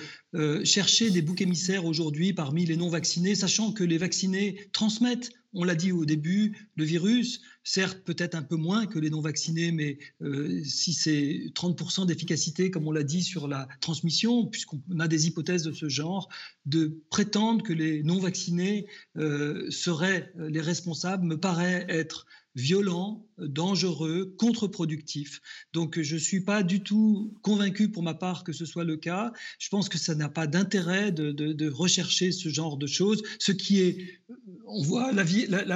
[0.64, 5.74] chercher des boucs émissaires aujourd'hui parmi les non-vaccinés, sachant que les vaccinés transmettent on l'a
[5.74, 10.62] dit au début, le virus, certes peut-être un peu moins que les non-vaccinés, mais euh,
[10.64, 15.62] si c'est 30% d'efficacité, comme on l'a dit sur la transmission, puisqu'on a des hypothèses
[15.62, 16.28] de ce genre,
[16.66, 22.26] de prétendre que les non-vaccinés euh, seraient les responsables me paraît être
[22.58, 25.40] violent, dangereux, contre-productif.
[25.72, 28.96] Donc je ne suis pas du tout convaincu pour ma part que ce soit le
[28.96, 29.32] cas.
[29.58, 33.22] Je pense que ça n'a pas d'intérêt de, rechercher ce genre de choses.
[33.38, 34.20] Ce qui est,
[34.66, 35.24] on voit la,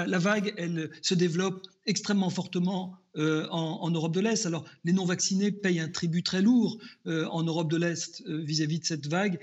[0.07, 4.47] la, vague, elle se développe extrêmement fortement euh, en, Europe de l'Est.
[4.47, 8.81] Alors, les non-vaccinés payent un tribut très lourd euh, en Europe de l'Est euh, vis-à-vis
[8.81, 9.39] de cette vague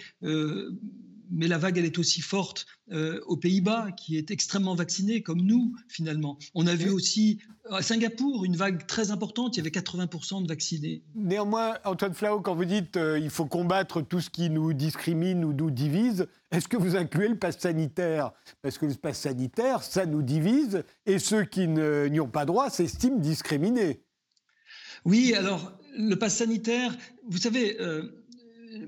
[1.31, 5.41] mais la vague, elle est aussi forte euh, aux Pays-Bas, qui est extrêmement vacciné, comme
[5.41, 6.37] nous, finalement.
[6.55, 7.39] On a vu aussi
[7.69, 11.03] à Singapour une vague très importante, il y avait 80% de vaccinés.
[11.15, 15.45] Néanmoins, Antoine Flau, quand vous dites qu'il euh, faut combattre tout ce qui nous discrimine
[15.45, 18.31] ou nous divise, est-ce que vous incluez le pass sanitaire?
[18.61, 22.69] Parce que le pass sanitaire, ça nous divise, et ceux qui n'y ont pas droit
[22.69, 24.01] s'estiment discriminés.
[25.05, 26.95] Oui, alors le pass sanitaire,
[27.27, 28.18] vous savez, euh,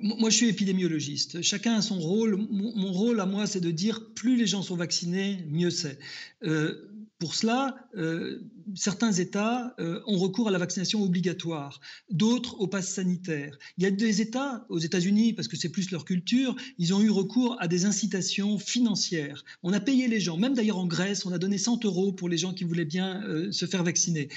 [0.01, 1.41] moi, je suis épidémiologiste.
[1.41, 2.37] Chacun a son rôle.
[2.49, 5.99] Mon, rôle à moi, c'est de dire plus les gens sont vaccinés, mieux c'est.
[6.43, 6.87] Euh,
[7.19, 8.41] pour cela, euh,
[8.73, 13.57] certains États euh, ont recours à la vaccination obligatoire, d'autres au pass sanitaire.
[13.77, 17.01] Il y a des États, aux États-Unis, parce que c'est plus leur culture, ils ont
[17.01, 19.43] eu recours à des incitations financières.
[19.61, 22.27] On a payé les gens, même d'ailleurs en Grèce, on a donné 100 euros pour
[22.27, 24.29] les gens qui voulaient bien se faire vacciner.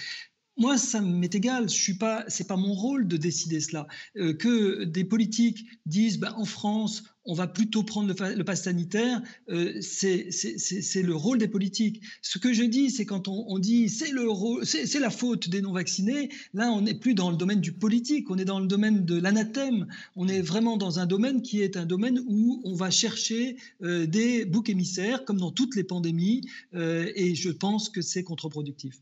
[0.57, 1.69] Moi, ça m'est égal.
[1.69, 3.89] Je suis pas, c'est pas mon rôle de décider cela.
[4.17, 9.21] Euh, que des politiques disent, ben, en France, on va plutôt prendre le, pass sanitaire,
[9.49, 12.03] euh, c'est le rôle des politiques.
[12.23, 16.29] Ce que je dis, c'est quand on, dit c'est le la faute des non vaccinés.
[16.53, 19.19] Là, on n'est plus dans le domaine du politique, on est dans le domaine de
[19.19, 19.87] l'anathème.
[20.15, 24.07] On est vraiment dans un domaine qui est un domaine où on va chercher euh,
[24.07, 26.43] des boucs émissaires, comme dans toutes les pandémies,
[26.75, 29.01] et je pense que c'est contre-productif.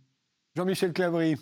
[0.57, 1.37] Jean-Michel Clavry.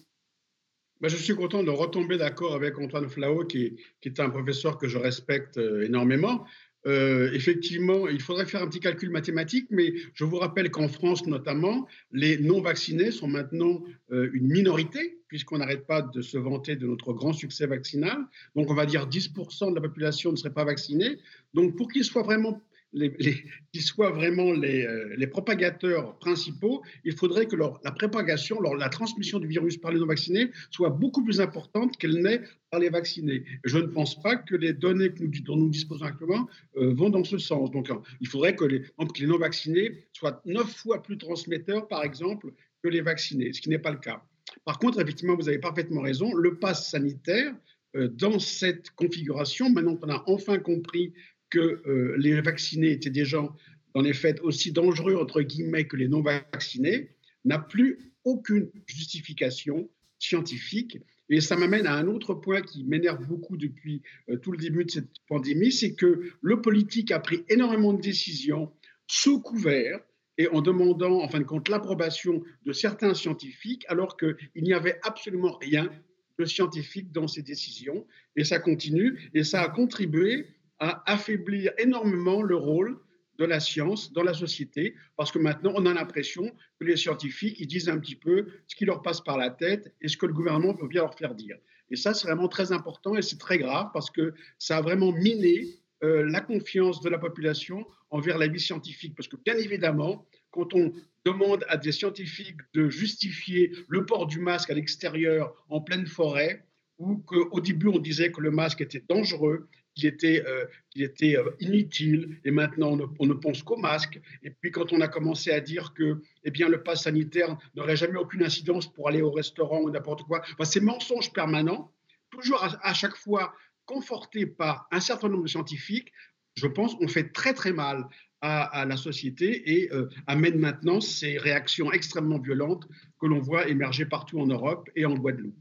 [1.01, 4.87] Ben, je suis content de retomber d'accord avec Antoine Flao, qui, est un professeur que
[4.87, 6.45] je respecte euh, énormément.
[6.87, 11.27] Euh, effectivement, il faudrait faire un petit calcul mathématique, mais je vous rappelle qu'en France
[11.27, 16.87] notamment, les non-vaccinés sont maintenant euh, une minorité, puisqu'on n'arrête pas de se vanter de
[16.87, 18.19] notre grand succès vaccinal.
[18.55, 21.19] Donc on va dire 10% de la population ne serait pas vaccinée.
[21.55, 27.47] Donc pour qu'ils soient vraiment qui soient vraiment les, euh, les, propagateurs principaux, il faudrait
[27.47, 32.21] que la propagation, la transmission du virus par les non-vaccinés soit beaucoup plus importante qu'elle
[32.21, 33.45] n'est par les vaccinés.
[33.65, 37.39] Je ne pense pas que les données dont nous disposons actuellement euh, vont dans ce
[37.39, 37.71] sens.
[37.71, 42.53] Donc, il faudrait que les, que les non-vaccinés soient neuf fois plus transmetteurs, par exemple,
[42.83, 44.23] que les vaccinés, ce qui n'est pas le cas.
[44.65, 47.55] Par contre, effectivement, vous avez parfaitement raison, le pass sanitaire,
[47.97, 51.13] euh, dans cette configuration, maintenant qu'on a enfin compris
[51.51, 53.55] que euh, les vaccinés étaient des gens,
[53.95, 57.11] dans les faits, aussi dangereux, entre guillemets, que les non-vaccinés,
[57.45, 60.99] n'a plus aucune justification scientifique.
[61.29, 64.85] Et ça m'amène à un autre point qui m'énerve beaucoup depuis euh, tout le début
[64.85, 68.73] de cette pandémie, c'est que le politique a pris énormément de décisions
[69.07, 70.01] sous couvert
[70.39, 74.99] et en demandant, en fin de compte, l'approbation de certains scientifiques, alors qu'il n'y avait
[75.03, 75.91] absolument rien
[76.39, 78.07] de scientifique dans ces décisions.
[78.37, 80.47] Et ça continue, et ça a contribué
[80.81, 82.99] à affaiblir énormément le rôle
[83.39, 87.59] de la science dans la société, parce que maintenant, on a l'impression que les scientifiques,
[87.59, 90.27] ils disent un petit peu ce qui leur passe par la tête et ce que
[90.27, 91.57] le gouvernement peut bien leur faire dire.
[91.91, 95.13] Et ça, c'est vraiment très important et c'est très grave parce que ça a vraiment
[95.13, 99.15] miné euh, la confiance de la population envers la vie scientifique.
[99.17, 100.93] Parce que bien évidemment, quand on
[101.25, 106.65] demande à des scientifiques de justifier le port du masque à l'extérieur en pleine forêt,
[107.01, 110.67] ou qu'au début on disait que le masque était dangereux, qu'il était, euh,
[110.99, 114.21] euh, inutile, et maintenant on ne, pense qu'au masque.
[114.43, 117.97] Et puis quand on a commencé à dire que eh bien, le pass sanitaire n'aurait
[117.97, 121.91] jamais aucune incidence pour aller au restaurant ou n'importe quoi, enfin, ces mensonges permanents,
[122.31, 123.55] toujours à, chaque fois
[123.87, 126.13] confortés par un certain nombre de scientifiques,
[126.55, 128.07] je pense, on fait très très mal
[128.43, 132.87] à, la société et euh, amène maintenant ces réactions extrêmement violentes
[133.21, 135.60] que l'on voit émerger partout en Europe et en Guadeloupe.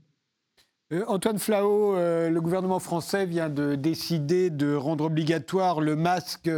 [0.91, 6.49] Euh, Antoine Flao, euh, le gouvernement français vient de décider de rendre obligatoire le masque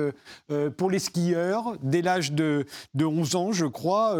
[0.77, 2.65] pour les skieurs dès l'âge de,
[2.97, 4.15] 11 ans, je crois,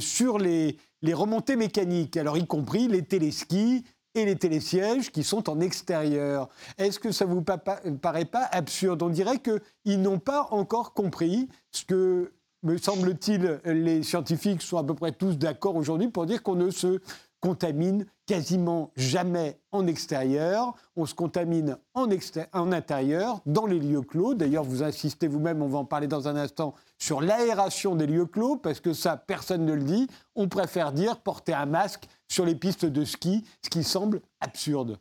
[0.00, 0.76] sur les,
[1.12, 6.48] remontées mécaniques, alors y compris les téléskis et les télésièges qui sont en extérieur.
[6.78, 9.02] Est-ce que ça vous paraît pas absurde?
[9.02, 14.84] On dirait qu'ils n'ont pas encore compris ce que, me semble-t-il, les scientifiques sont à
[14.84, 17.00] peu près tous d'accord aujourd'hui pour dire qu'on ne se
[17.40, 22.08] contamine quasiment jamais en extérieur, on se contamine en,
[22.52, 24.34] en intérieur, dans les lieux clos.
[24.34, 28.26] D'ailleurs, vous insistez vous-même, on va en parler dans un instant, sur l'aération des lieux
[28.26, 30.08] clos, parce que ça, personne ne le dit.
[30.34, 34.98] On préfère dire porter un masque sur les pistes de ski, ce qui semble absurde.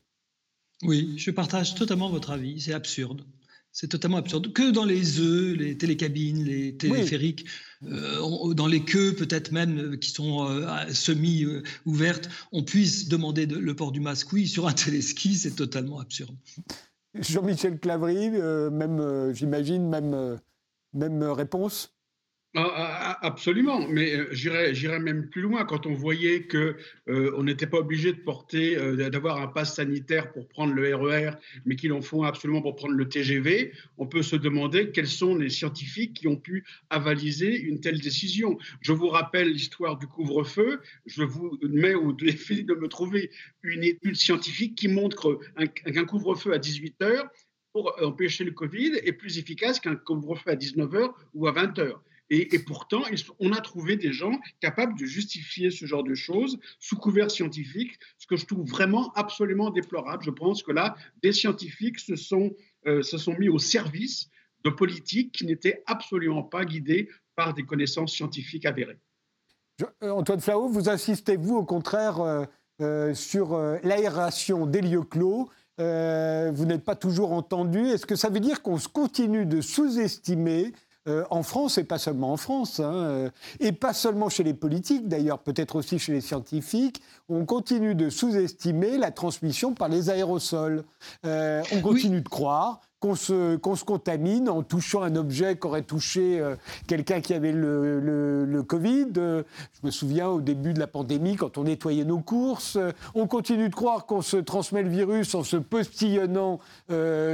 [0.84, 3.26] Oui, je partage totalement votre avis, c'est absurde.
[3.72, 4.54] C'est totalement absurde.
[4.54, 7.46] Que dans les œufs, les télécabines, les téléphériques,
[8.54, 13.92] dans les queues peut-être même euh, qui sont euh, semi-ouvertes, on puisse demander le port
[13.92, 14.34] du masque.
[14.34, 16.36] Oui, sur un téléski, c'est totalement absurde.
[17.14, 20.40] Jean-Michel Clavry, même, j'imagine, même,
[20.94, 21.95] même réponse
[22.56, 25.66] absolument, mais euh, j'irais même plus loin.
[25.66, 26.78] Quand on voyait que
[27.10, 30.96] euh, on n'était pas obligé de porter, euh, d'avoir un pass sanitaire pour prendre le
[30.96, 31.32] RER, e
[31.66, 35.36] mais qu'ils en font absolument pour prendre le TGV, on peut se demander quels sont
[35.36, 38.58] les scientifiques qui ont pu avaliser une telle décision.
[38.82, 40.82] Je vous rappelle l'histoire du couvre-feu.
[41.06, 43.32] Je vous mets au défi de me trouver
[43.64, 45.40] une étude scientifique qui montre
[45.84, 47.28] qu'un couvre-feu à 18 heures
[47.74, 51.80] pour empêcher le Covid est plus efficace qu'un couvre-feu à 19 heures ou à 20
[51.80, 52.02] heures.
[52.30, 53.04] Et, pourtant,
[53.40, 58.00] on a trouvé des gens capables de justifier ce genre de choses sous couvert scientifique,
[58.18, 60.24] ce que je trouve vraiment absolument déplorable.
[60.24, 62.56] Je pense que là, des scientifiques se sont,
[62.88, 63.02] euh,
[63.38, 64.30] mis au service
[64.64, 68.98] de politiques qui n'étaient absolument pas guidées par des connaissances scientifiques avérées.
[70.02, 72.48] Euh, Antoine Flao, vous insistez, vous, au contraire,
[72.82, 75.50] euh, sur l'aération des lieux clos.
[75.78, 77.86] vous n'êtes pas toujours entendu.
[77.86, 80.74] Est-ce que ça veut dire qu'on continue de sous-estimer
[81.08, 84.56] euh, en France, et pas seulement en France, hein, euh, et pas seulement chez les
[84.56, 90.10] politiques, d'ailleurs, peut-être aussi chez les scientifiques, on continue de sous-estimer la transmission par les
[90.10, 90.84] aérosols.
[91.26, 96.40] Euh, on continue de croire qu'on se, se, contamine en touchant un objet qu'aurait touché
[96.40, 96.56] euh,
[96.88, 99.08] quelqu'un qui avait le, le, Covid.
[99.18, 102.92] Euh, je me souviens au début de la pandémie, quand on nettoyait nos courses, euh,
[103.14, 106.60] on continue de croire qu'on se transmet le virus en se postillonnant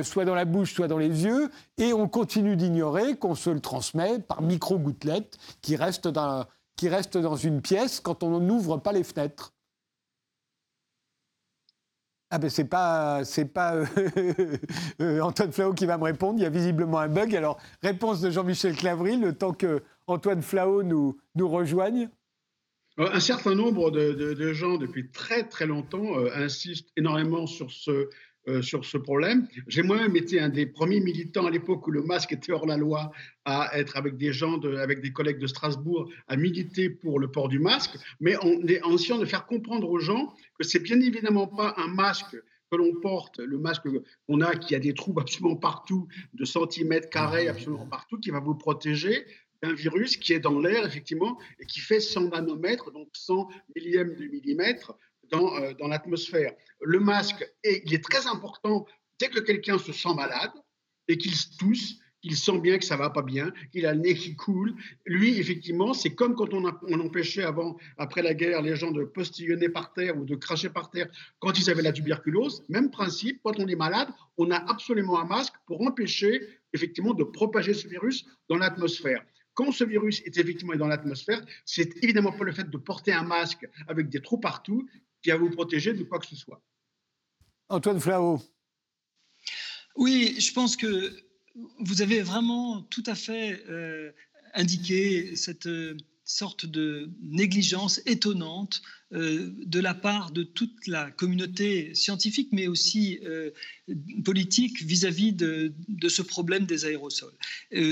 [0.03, 3.59] soit dans la bouche, soit dans les yeux, et on continue d'ignorer qu'on se le
[3.59, 6.45] transmet par micro-gouttelettes qui restent dans,
[6.75, 9.53] qui restent dans une pièce quand on n'ouvre pas les fenêtres.
[12.33, 13.85] Ah ben c'est pas c'est pas euh,
[15.01, 16.39] euh, Antoine Flao qui va me répondre.
[16.39, 17.35] Il y a visiblement un bug.
[17.35, 22.09] Alors réponse de Jean-Michel Clavry, le temps que Antoine Flao nous nous rejoigne.
[22.97, 28.09] Un certain nombre de, gens depuis très très longtemps euh, insistent énormément sur ce
[28.47, 29.47] euh, sur ce problème.
[29.67, 32.75] J'ai moi-même été un des premiers militants à l'époque où le masque était hors la
[32.75, 33.11] loi,
[33.45, 37.49] à être avec des gens, avec des collègues de Strasbourg, à militer pour le port
[37.49, 40.99] du masque, mais on est en essayant de faire comprendre aux gens que c'est bien
[40.99, 42.35] évidemment pas un masque
[42.71, 43.83] que l'on porte, le masque
[44.27, 48.39] qu'on a qui a des trous absolument partout, de centimètres carrés absolument partout, qui va
[48.39, 49.25] vous protéger
[49.61, 54.15] d'un virus qui est dans l'air, effectivement, et qui fait 100 nanomètres, donc 100 millièmes
[54.15, 54.93] de millimètre
[55.31, 56.53] dans, euh, dans l'atmosphère.
[56.81, 58.85] Le masque, est, il est très important
[59.19, 60.51] dès que quelqu'un se sent malade
[61.07, 63.99] et qu'il se tousse, qu'il sent bien que ça va pas bien, qu'il a le
[63.99, 64.75] nez qui coule.
[65.05, 69.03] Lui, effectivement, c'est comme quand on, on, empêchait avant, après la guerre, les gens de
[69.03, 71.07] postillonner par terre ou de cracher par terre
[71.39, 72.63] quand ils avaient la tuberculose.
[72.69, 76.41] Même principe, quand on est malade, on a absolument un masque pour empêcher
[76.73, 79.23] effectivement de propager ce virus dans l'atmosphère.
[79.53, 83.23] Quand ce virus est effectivement dans l'atmosphère, c'est évidemment pas le fait de porter un
[83.23, 84.87] masque avec des trous partout
[85.21, 86.61] qui va vous protéger de quoi que ce soit.
[87.69, 88.41] Antoine Flau.
[89.95, 91.13] Oui, je pense que
[91.79, 94.11] vous avez vraiment tout à fait euh,
[94.53, 95.97] indiqué cette euh,
[96.31, 98.81] sorte de négligence étonnante
[99.13, 103.19] euh, de la part de toute la communauté scientifique, mais aussi
[104.23, 107.33] politique vis-à-vis de, de, ce problème des aérosols.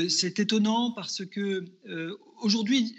[0.10, 1.66] C'est étonnant parce que
[2.42, 2.96] aujourd'hui,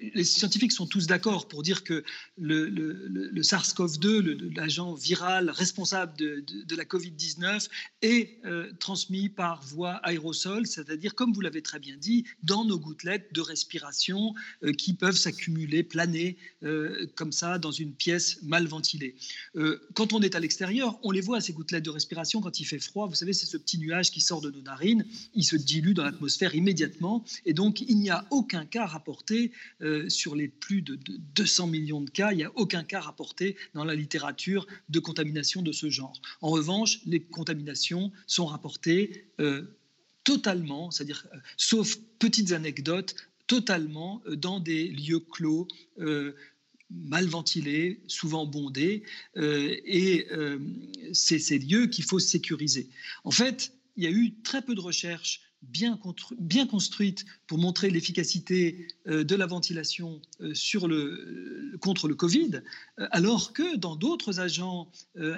[0.00, 2.04] les scientifiques sont tous d'accord pour dire que
[2.38, 7.68] le, SARS-CoV-2, l'agent viral responsable de, la Covid-19,
[8.02, 12.78] est euh, transmis par voie aérosol, c'est-à-dire, comme vous l'avez très bien dit, dans nos
[12.78, 18.66] gouttelettes de respiration euh, qui peuvent s'accumuler, planer euh, comme ça dans une pièce mal
[18.66, 19.14] ventilée.
[19.94, 22.78] quand on est à l'extérieur, on les voit, ces gouttelettes de respiration, quand il fait
[22.78, 25.92] froid, vous savez, c'est ce petit nuage qui sort de nos narines, il se dilue
[25.92, 29.52] dans l'atmosphère immédiatement, et donc il n'y a aucun cas rapporté
[29.84, 30.98] euh, sur les plus de,
[31.34, 35.60] 200 millions de cas, il n'y a aucun cas rapporté dans la littérature de contamination
[35.60, 36.20] de ce genre.
[36.40, 39.62] En revanche, les contaminations sont rapportées euh,
[40.24, 43.14] totalement, c'est-à-dire, euh, sauf petites anecdotes,
[43.46, 45.68] totalement dans des lieux clos
[46.90, 49.02] mal ventilés, souvent bondés,
[49.36, 50.26] et
[51.12, 52.88] c'est ces lieux qu'il faut sécuriser.
[53.22, 55.98] En fait, il y a eu très peu de recherches bien,
[56.66, 60.54] construite pour montrer l'efficacité euh, de la ventilation euh,
[60.88, 62.62] le, contre le Covid,
[62.98, 64.90] euh, alors que dans d'autres agents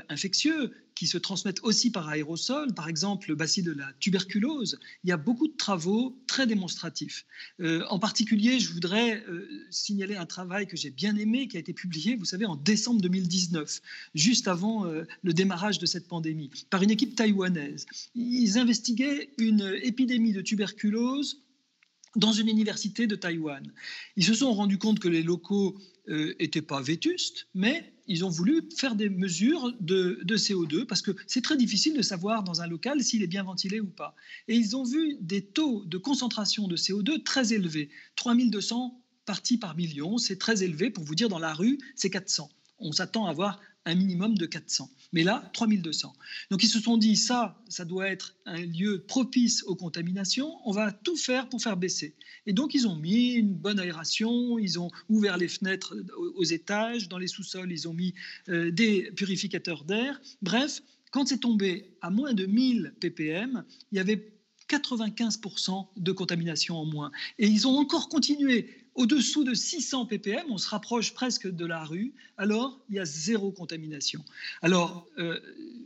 [0.09, 5.11] infectieux qui se transmettent aussi par aérosol, par exemple le bacille de la tuberculose, il
[5.11, 7.25] y a beaucoup de travaux très démonstratifs.
[7.61, 9.23] en particulier, je voudrais
[9.71, 13.01] signaler un travail que j'ai bien aimé, qui a été publié, vous savez, en décembre
[13.03, 13.81] 2019,
[14.15, 17.87] juste avant le démarrage de cette pandémie, par une équipe taïwanaise.
[18.15, 21.43] Ils investiguaient une épidémie de tuberculose
[22.17, 23.71] dans une université de Taïwan.
[24.17, 25.79] Ils se sont rendus compte que les locaux
[26.09, 31.03] n'étaient euh, pas vétustes, mais ils ont voulu faire des mesures de, de CO2 parce
[31.03, 34.15] que c'est très difficile de savoir dans un local s'il est bien ventilé ou pas.
[34.49, 39.77] Et ils ont vu des taux de concentration de CO2 très élevés, 3200 parties par
[39.77, 40.91] million, c'est très élevé.
[40.91, 42.49] Pour vous dire, dans la rue, c'est 400.
[42.79, 44.91] On s'attend à avoir un minimum de 400.
[45.13, 46.13] Mais là, 3200.
[46.51, 50.73] Donc ils se sont dit, ça, ça doit être un lieu propice aux contaminations, on
[50.73, 52.15] va tout faire pour faire baisser.
[52.47, 55.97] Et donc ils ont mis une bonne aération, ils ont ouvert les fenêtres
[56.35, 58.13] aux étages, dans les sous-sols, ils ont mis
[58.49, 60.21] euh, des purificateurs d'air.
[60.43, 60.83] Bref,
[61.13, 64.33] quand c'est tombé à moins de 1000 ppm, il y avait
[64.69, 67.13] 95% de contamination en moins.
[67.39, 71.85] Et ils ont encore continué au-dessous de 600 ppm, on se rapproche presque de la
[71.85, 74.25] rue, alors il y a zéro contamination.
[74.63, 75.39] Alors euh,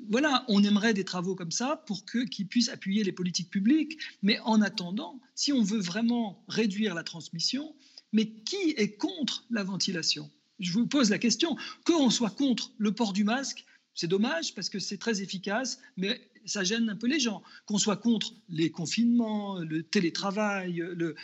[0.08, 4.38] voilà, on aimerait des travaux comme ça pour qu'ils puissent appuyer les politiques publiques, mais
[4.40, 7.74] en attendant, si on veut vraiment réduire la transmission,
[8.12, 10.30] mais qui est contre la ventilation?
[10.58, 14.68] Je vous pose la question, qu'on soit contre le port du masque, c'est dommage parce
[14.68, 17.42] que c'est très efficace, mais ça gêne un peu les gens.
[17.66, 21.14] Qu'on soit contre les confinements, le télétravail, le,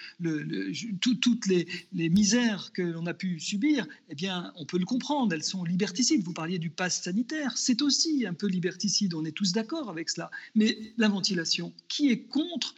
[1.00, 1.66] toutes les,
[2.08, 6.22] misères que l'on a pu subir, eh bien, on peut le comprendre, elles sont liberticides.
[6.22, 10.10] Vous parliez du pass sanitaire, c'est aussi un peu liberticide, on est tous d'accord avec
[10.10, 10.30] cela.
[10.54, 12.74] Mais la ventilation, qui est contre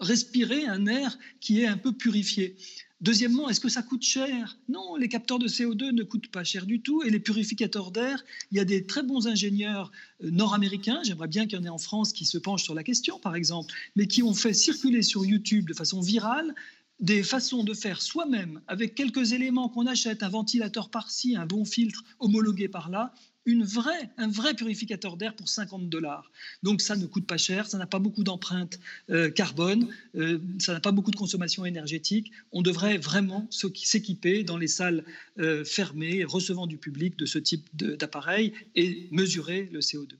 [0.00, 2.56] respirer un air qui est un peu purifié?
[3.00, 4.58] Deuxièmement, est-ce que ça coûte cher?
[4.68, 7.02] Non, les capteurs de CO2 ne coûtent pas cher du tout.
[7.02, 9.90] Et les purificateurs d'air, il y a des très bons ingénieurs
[10.22, 12.84] euh, nord-américains, j'aimerais bien qu'il y en ait en France qui se penchent sur la
[12.84, 16.54] question, par exemple, mais qui ont fait circuler sur YouTube de façon virale
[17.00, 21.64] des façons de faire soi-même, avec quelques éléments qu'on achète, un ventilateur par-ci, un bon
[21.64, 23.14] filtre homologué par-là,
[23.46, 26.30] une vraie, un vrai purificateur d'air pour 50 dollars.
[26.62, 28.78] Donc ça ne coûte pas cher, ça n'a pas beaucoup d'empreintes
[29.10, 32.32] euh, carbone, euh, ça n'a pas beaucoup de consommation énergétique.
[32.52, 35.04] On devrait vraiment s'équiper dans les salles
[35.38, 40.14] euh, fermées, recevant du public de ce type d'appareil et mesurer le CO2.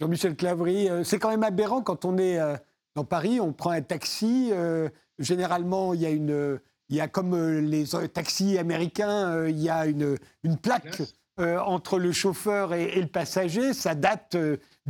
[0.00, 2.38] Jean-Michel Clavry, c'est quand même aberrant quand on est
[2.94, 4.50] dans Paris, on prend un taxi.
[5.18, 9.86] généralement, il y a une, il y a comme les taxis américains, il y a
[9.86, 11.02] une, une plaque
[11.40, 13.72] entre le chauffeur et, le passager.
[13.72, 14.36] Ça date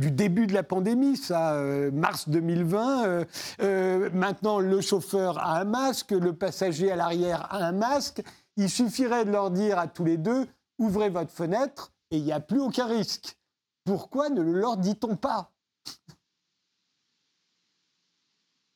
[0.01, 3.05] du début de la pandémie, ça, euh, mars 2020.
[3.05, 3.25] Euh,
[3.61, 8.21] euh, maintenant, le chauffeur a un masque, le passager à l'arrière a un masque.
[8.57, 10.47] Il suffirait de leur dire à tous les deux,
[10.79, 13.37] ouvrez votre fenêtre et il n'y a plus aucun risque.
[13.85, 15.53] Pourquoi ne le leur dit-on pas?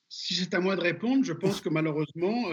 [0.09, 2.45] Si c'est à moi de répondre, je pense que malheureusement,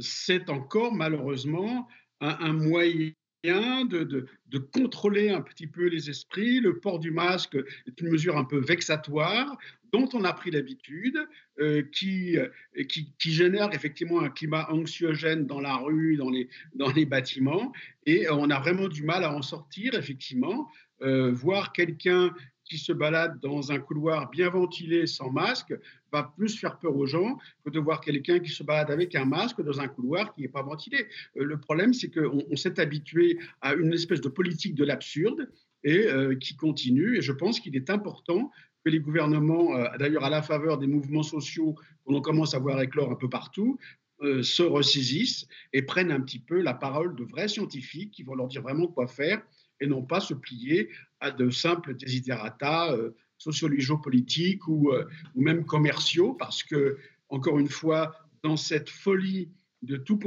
[0.00, 1.86] c'est encore malheureusement
[2.20, 3.12] un moyen
[3.44, 6.60] de, de, contrôler un petit peu les esprits.
[6.60, 9.56] Le port du masque est une mesure un peu vexatoire
[9.92, 11.16] dont on a pris l'habitude,
[11.60, 12.48] euh, qui, euh,
[12.88, 17.72] qui, qui, génère effectivement un climat anxiogène dans la rue, dans les, dans les bâtiments,
[18.04, 20.68] et on a vraiment du mal à en sortir, effectivement.
[21.00, 22.34] Euh, voir quelqu'un
[22.68, 25.74] qui se balade dans un couloir bien ventilé sans masque
[26.12, 29.24] va plus faire peur aux gens que de voir quelqu'un qui se balade avec un
[29.24, 31.06] masque dans un couloir qui n'est pas ventilé.
[31.36, 35.50] Euh, le problème, c'est qu'on on, s'est habitué à une espèce de politique de l'absurde
[35.84, 37.16] et euh, qui continue.
[37.16, 38.50] Et je pense qu'il est important
[38.84, 42.80] que les gouvernements, euh, d'ailleurs à la faveur des mouvements sociaux qu'on commence à voir
[42.80, 43.78] éclore un peu partout,
[44.20, 48.48] se ressaisissent et prennent un petit peu la parole de vrais scientifiques qui vont leur
[48.48, 49.40] dire vraiment quoi faire
[49.80, 55.04] et non pas se plier à de simples desiderata euh, sociologico-politiques ou, euh,
[55.34, 56.98] ou, même commerciaux, parce que,
[57.28, 59.50] encore une fois, dans cette folie
[59.82, 60.18] de tout,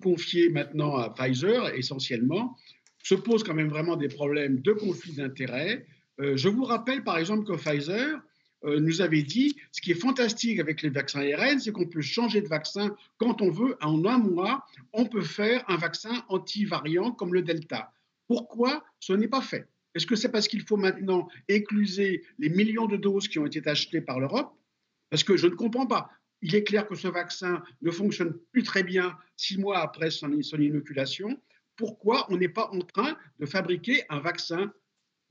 [0.00, 2.56] confier maintenant à Pfizer, essentiellement,
[3.02, 5.86] se posent quand même vraiment des problèmes de conflit d'intérêts.
[6.20, 8.20] Euh, je vous rappelle, par exemple, que Pfizer
[8.64, 12.40] nous avait dit, ce qui est fantastique avec les vaccins ARN, c'est qu'on peut changer
[12.42, 13.76] de vaccin quand on veut.
[13.80, 17.92] En un mois, on peut faire un vaccin anti-variant comme le Delta.
[18.26, 19.68] Pourquoi ce n'est pas fait?
[19.94, 23.66] Est-ce que c'est parce qu'il faut maintenant écluser les millions de doses qui ont été
[23.68, 24.54] achetées par l'Europe?
[25.10, 26.10] Parce que je ne comprends pas.
[26.40, 30.32] Il est clair que ce vaccin ne fonctionne plus très bien six mois après son,
[30.32, 31.40] inoculation.
[31.76, 34.72] Pourquoi on n'est pas en train de fabriquer un vaccin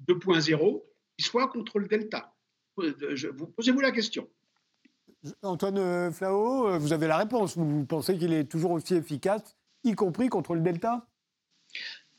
[0.08, 0.84] 2.0
[1.18, 2.34] qui soit contre le Delta?
[2.76, 4.30] Posez-vous la question.
[5.44, 7.58] Antoine euh, Flao, euh, vous avez la réponse.
[7.58, 11.08] Vous pensez qu'il est toujours aussi efficace, y compris contre le Delta?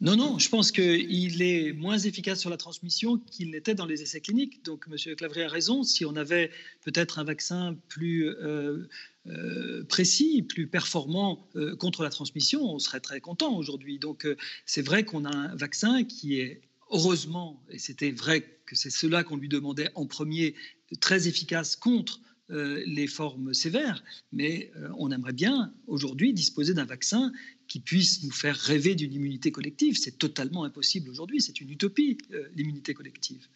[0.03, 4.03] Non, non, je pense qu'il est moins efficace sur la transmission qu'il l'était dans les
[4.03, 4.65] essais cliniques.
[4.65, 5.15] Donc, M.
[5.15, 5.85] Clavry a raison.
[5.85, 6.51] Si on avait
[6.81, 8.89] peut-être un vaccin plus euh,
[9.29, 14.01] euh, précis, plus performant euh, contre la transmission, on serait très content aujourd'hui.
[14.01, 14.27] Donc,
[14.67, 19.23] c'est vrai qu'on a un vaccin qui est heureusement, et c'était vrai que c'est cela
[19.23, 20.57] qu'on lui demandait en premier,
[20.99, 22.19] très efficace contre
[22.53, 27.33] les formes sévères, mais on aimerait bien aujourd'hui disposer d'un vaccin
[27.73, 29.97] qui puisse nous faire rêver d'une immunité collective.
[29.99, 33.49] C'est totalement impossible aujourd'hui, c'est une utopie, euh, l'immunité collective.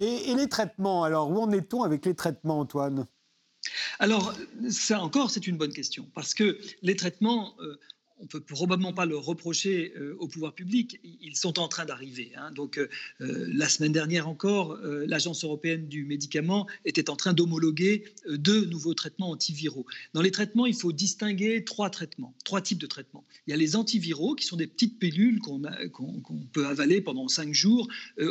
[0.00, 3.06] Et, les traitements, alors où en est-on avec les traitements, Antoine?
[4.00, 4.34] Alors,
[4.68, 7.80] ça encore, c'est une bonne question, parce que les traitements, euh,
[8.20, 11.00] on peut probablement pas le reprocher euh, au pouvoir public.
[11.04, 12.32] Ils sont en train d'arriver.
[12.36, 12.50] Hein.
[12.52, 12.88] Donc, euh,
[13.20, 18.94] euh, la semaine dernière encore, l'Agence européenne du médicament était en train d'homologuer deux nouveaux
[18.94, 19.86] traitements antiviraux.
[20.14, 23.24] Dans les traitements, il faut distinguer trois traitements, trois types de traitements.
[23.46, 25.60] Il y a les antiviraux, qui sont des petites pilules qu'on
[26.52, 27.88] peut avaler pendant cinq jours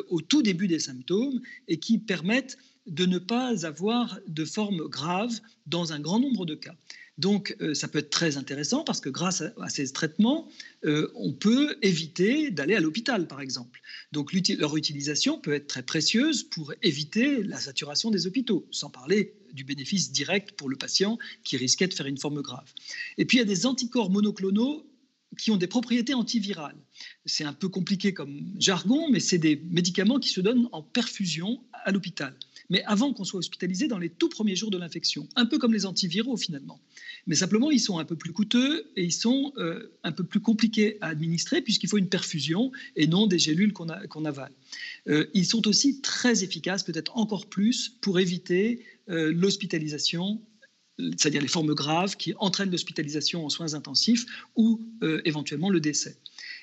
[0.10, 2.58] au tout début des symptômes et qui permettent
[2.88, 6.76] de ne pas avoir de forme grave dans un grand nombre de cas.
[7.18, 10.48] Donc euh, ça peut être très intéressant parce que grâce à, ces traitements,
[10.86, 13.82] euh, on peut éviter d'aller à l'hôpital, par exemple.
[14.12, 19.34] Donc leur utilisation peut être très précieuse pour éviter la saturation des hôpitaux, sans parler
[19.54, 22.72] du bénéfice direct pour le patient qui risquait de faire une forme grave.
[23.18, 24.86] Et puis il y a des anticorps monoclonaux
[25.38, 26.78] qui ont des propriétés antivirales.
[27.26, 31.64] C'est un peu compliqué comme jargon, mais c'est des médicaments qui se donnent en perfusion
[31.84, 32.36] à l'hôpital
[32.70, 35.74] mais avant qu'on soit hospitalisé dans les tout premiers jours de l'infection, un peu comme
[35.74, 36.80] les antiviraux finalement.
[37.26, 40.40] Mais simplement, ils sont un peu plus coûteux et ils sont euh, un peu plus
[40.40, 44.52] compliqués à administrer puisqu'il faut une perfusion et non des gélules qu'on avale.
[45.08, 50.42] Euh, ils sont aussi très efficaces, peut-être encore plus, pour éviter euh, l'hospitalisation
[51.00, 54.82] c'est-à-dire les formes graves qui entraînent l'hospitalisation en soins intensifs ou
[55.26, 56.18] éventuellement le décès.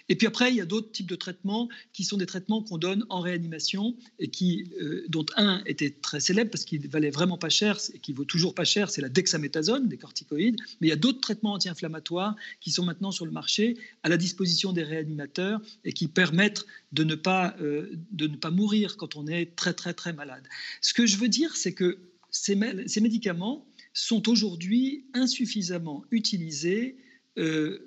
[0.08, 2.78] Et puis après, il y a d'autres types de traitements qui sont des traitements qu'on
[2.78, 7.38] donne en réanimation et qui, euh, dont un était très célèbre parce qu'il valait vraiment
[7.38, 10.56] pas cher et qui vaut toujours pas cher, c'est la dexaméthasone, des corticoïdes.
[10.80, 14.16] Mais il y a d'autres traitements anti-inflammatoires qui sont maintenant sur le marché à la
[14.16, 19.16] disposition des réanimateurs et qui permettent de ne pas, euh, de ne pas mourir quand
[19.16, 20.44] on est très très très malade.
[20.80, 21.98] Ce que je veux dire, c'est que
[22.30, 26.96] ces, médicaments sont aujourd'hui insuffisamment utilisés
[27.38, 27.86] euh,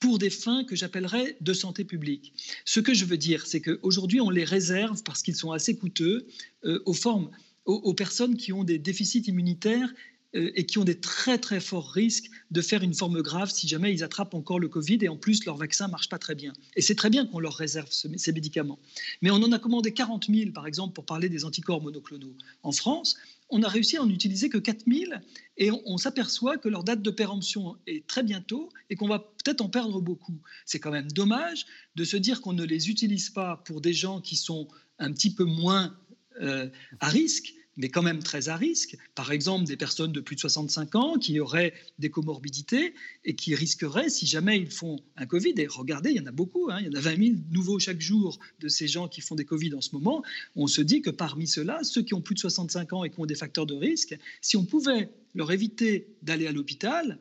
[0.00, 2.32] pour des fins que j'appellerais de santé publique.
[2.64, 6.26] Ce que je veux dire, c'est qu'aujourd'hui, on les réserve parce qu'ils sont assez coûteux
[6.64, 9.92] euh, aux personnes qui ont des déficits immunitaires
[10.34, 13.66] euh, et qui ont des très très forts risques de faire une forme grave si
[13.66, 16.34] jamais ils attrapent encore le Covid et en plus leur vaccin ne marche pas très
[16.34, 16.52] bien.
[16.76, 18.78] Et c'est très bien qu'on leur réserve ces médicaments.
[19.22, 22.72] Mais on en a commandé 40 000 par exemple pour parler des anticorps monoclonaux en
[22.72, 23.16] France.
[23.50, 25.12] On a réussi à en utiliser que 4 000
[25.56, 29.18] et on, on s'aperçoit que leur date de péremption est très bientôt et qu'on va
[29.18, 30.38] peut-être en perdre beaucoup.
[30.66, 34.20] C'est quand même dommage de se dire qu'on ne les utilise pas pour des gens
[34.20, 34.68] qui sont
[34.98, 35.96] un petit peu moins
[36.40, 36.68] euh,
[37.00, 38.98] à risque mais quand même très à risque.
[39.14, 42.92] Par exemple, des personnes de plus de 65 ans qui auraient des comorbidités
[43.24, 46.32] et qui risqueraient, si jamais ils font un Covid, et regardez, il y en a
[46.32, 49.20] beaucoup, hein, il y en a 20 000 nouveaux chaque jour de ces gens qui
[49.20, 50.22] font des Covid en ce moment,
[50.56, 53.20] on se dit que parmi ceux-là, ceux qui ont plus de 65 ans et qui
[53.20, 57.20] ont des facteurs de risque, si on pouvait leur éviter d'aller à l'hôpital,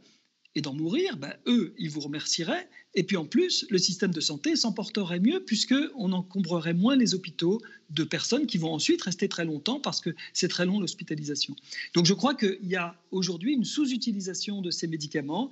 [0.57, 2.67] et d'en mourir, ben, eux, ils vous remercieraient.
[2.95, 7.13] Et puis en plus, le système de santé s'en porterait mieux puisqu'on encombrerait moins les
[7.13, 11.55] hôpitaux de personnes qui vont ensuite rester très longtemps parce que c'est très long l'hospitalisation.
[11.93, 15.51] Donc je crois qu'il y a aujourd'hui une sous-utilisation de ces médicaments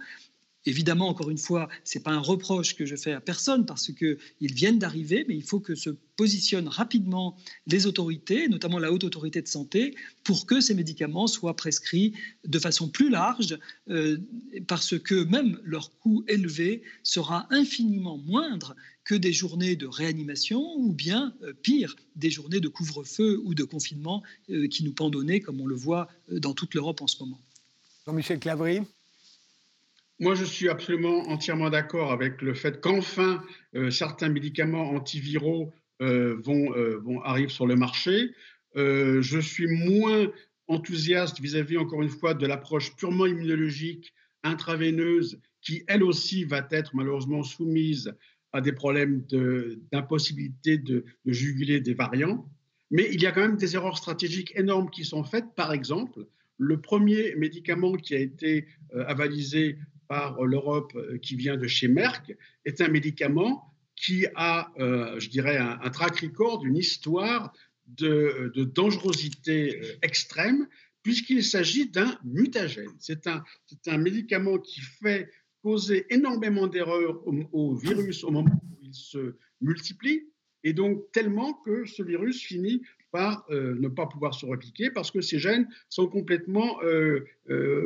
[0.68, 3.92] Évidemment, encore une fois, ce n'est pas un reproche que je fais à personne parce
[3.92, 4.18] qu'ils
[4.54, 7.36] viennent d'arriver, mais il faut que se positionnent rapidement
[7.68, 12.14] les autorités, notamment la haute autorité de santé, pour que ces médicaments soient prescrits
[12.46, 13.60] de façon plus large,
[13.90, 14.18] euh,
[14.68, 20.92] parce que même leur coût élevé sera infiniment moindre que des journées de réanimation ou
[20.92, 25.62] bien, euh, pire, des journées de couvre-feu ou de confinement euh, qui nous pendonnaient, comme
[25.62, 27.40] on le voit dans toute l'Europe en ce moment.
[28.08, 28.82] Jean-Michel Clavry
[30.20, 33.44] moi, je suis absolument entièrement d'accord avec le fait qu'enfin,
[33.76, 38.32] euh, certains médicaments antiviraux euh, vont, euh, arriver sur le marché.
[38.76, 40.28] je suis moins
[40.68, 44.14] enthousiaste vis-à-vis, encore une fois, de l'approche purement immunologique,
[44.44, 48.14] intraveineuse, qui, elle aussi, va être malheureusement soumise
[48.52, 49.26] à des problèmes
[49.92, 52.50] d'impossibilité de, juguler des variants.
[52.92, 55.56] Mais il y a quand même des erreurs stratégiques énormes qui sont faites.
[55.56, 56.26] Par exemple,
[56.58, 58.68] le premier médicament qui a été
[59.08, 59.78] avalisé
[60.08, 62.34] par l'Europe euh, qui vient de chez Merck
[62.66, 67.54] est un médicament qui a, euh, je dirais, un, track record, une histoire
[67.88, 70.68] de, dangerosité euh, extrême,
[71.02, 72.92] puisqu'il s'agit d'un mutagène.
[73.00, 73.44] C'est un,
[73.88, 75.30] un, médicament qui fait
[75.62, 80.28] causer énormément d'erreurs au, virus au moment où il se multiplie,
[80.64, 82.82] et donc tellement que ce virus finit
[83.16, 86.80] par ne pas pouvoir se repliquer parce que ces gènes sont complètement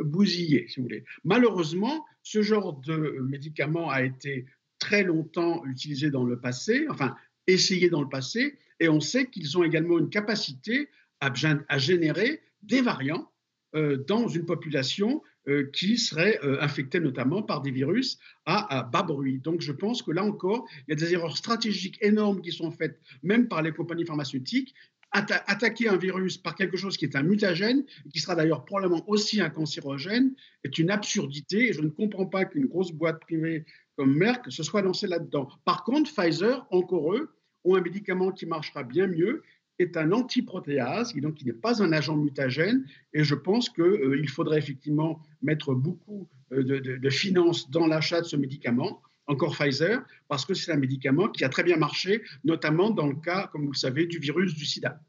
[0.04, 1.04] bousillés, si vous voulez.
[1.22, 4.46] Malheureusement, ce genre de médicament a été
[4.80, 7.14] très longtemps utilisé dans le passé, enfin
[7.46, 10.88] essayé dans le passé, et on sait qu'ils ont également une capacité
[11.20, 13.30] à, générer des variants
[13.76, 19.02] euh, dans une population euh, qui serait euh, infectée notamment par des virus à, bas
[19.02, 19.38] bruit.
[19.38, 22.70] Donc je pense que là encore, il y a des erreurs stratégiques énormes qui sont
[22.70, 24.74] faites, même par les compagnies pharmaceutiques,
[25.12, 29.40] attaquer un virus par quelque chose qui est un mutagène, qui sera d'ailleurs probablement aussi
[29.40, 30.34] un cancérogène,
[30.64, 33.64] est une absurdité et je ne comprends pas qu'une grosse boîte privée
[33.96, 35.48] comme Merck se soit lancée là-dedans.
[35.64, 37.34] Par contre, Pfizer, encore eux,
[37.64, 39.42] ont un médicament qui marchera bien mieux,
[39.78, 43.84] est un antiprotéase, et donc qui n'est pas un agent mutagène, et je pense qu'il
[43.84, 50.02] euh, faudrait effectivement mettre beaucoup euh, de finances dans l'achat de ce médicament encore Pfizer,
[50.28, 53.64] parce que c'est un médicament qui a très bien marché, notamment dans le cas, comme
[53.64, 55.00] vous le savez, du virus du sida.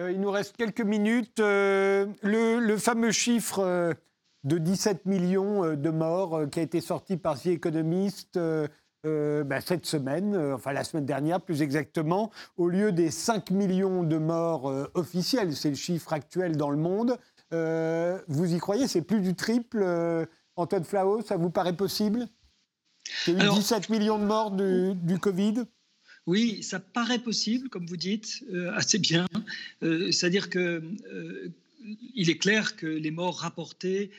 [0.00, 1.38] Euh, il nous reste quelques minutes.
[1.40, 3.94] Euh, le, fameux chiffre euh,
[4.42, 8.38] de 17 millions de morts qui a été sorti par The Economist
[9.06, 14.16] ben, cette semaine, enfin la semaine dernière plus exactement, au lieu des 5 millions de
[14.16, 17.18] morts officiels, c'est le chiffre actuel dans le monde.
[17.50, 18.86] vous y croyez?
[18.86, 19.84] C'est plus du triple
[20.56, 22.26] Antoine Flao, ça vous paraît possible?
[23.26, 25.64] Il y a eu 17 millions de morts du, Covid
[26.26, 29.26] oui, ça paraît possible, comme vous dites, euh, assez bien.
[29.82, 30.82] Euh, c'est-à-dire que
[31.12, 31.48] euh,
[32.14, 34.10] il est clair que les morts rapportées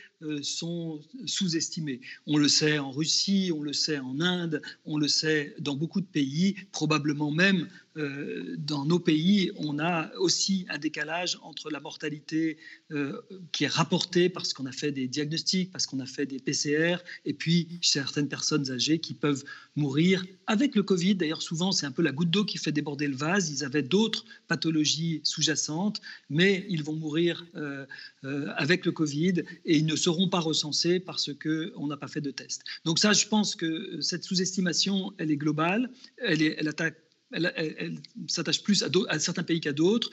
[0.42, 2.02] sont sous-estimées.
[2.26, 6.02] On le sait en Russie, on le sait en Inde, on le sait dans beaucoup
[6.02, 11.80] de pays, probablement même euh, dans nos pays, on a aussi un décalage entre la
[11.80, 12.58] mortalité
[12.92, 13.22] euh,
[13.54, 16.98] qui est rapportée parce qu'on a fait des diagnostics, parce qu'on a fait des PCR,
[17.24, 19.46] et puis certaines personnes âgées qui peuvent
[19.78, 21.16] mourir avec le Covid.
[21.16, 23.50] D'ailleurs, souvent, c'est un peu la goutte d'eau qui fait déborder le vase.
[23.50, 27.86] Ils avaient d'autres pathologies sous-jacentes, mais ils vont mourir euh,
[28.26, 32.22] euh, avec le Covid et ils ne seront pas recensés parce qu'on n'a pas fait
[32.22, 32.62] de test.
[32.86, 36.98] Donc ça, je pense que cette sous-estimation, elle est globale, elle, est, attaque
[37.32, 40.10] elle, s'attache plus à, à, certains pays qu'à d'autres.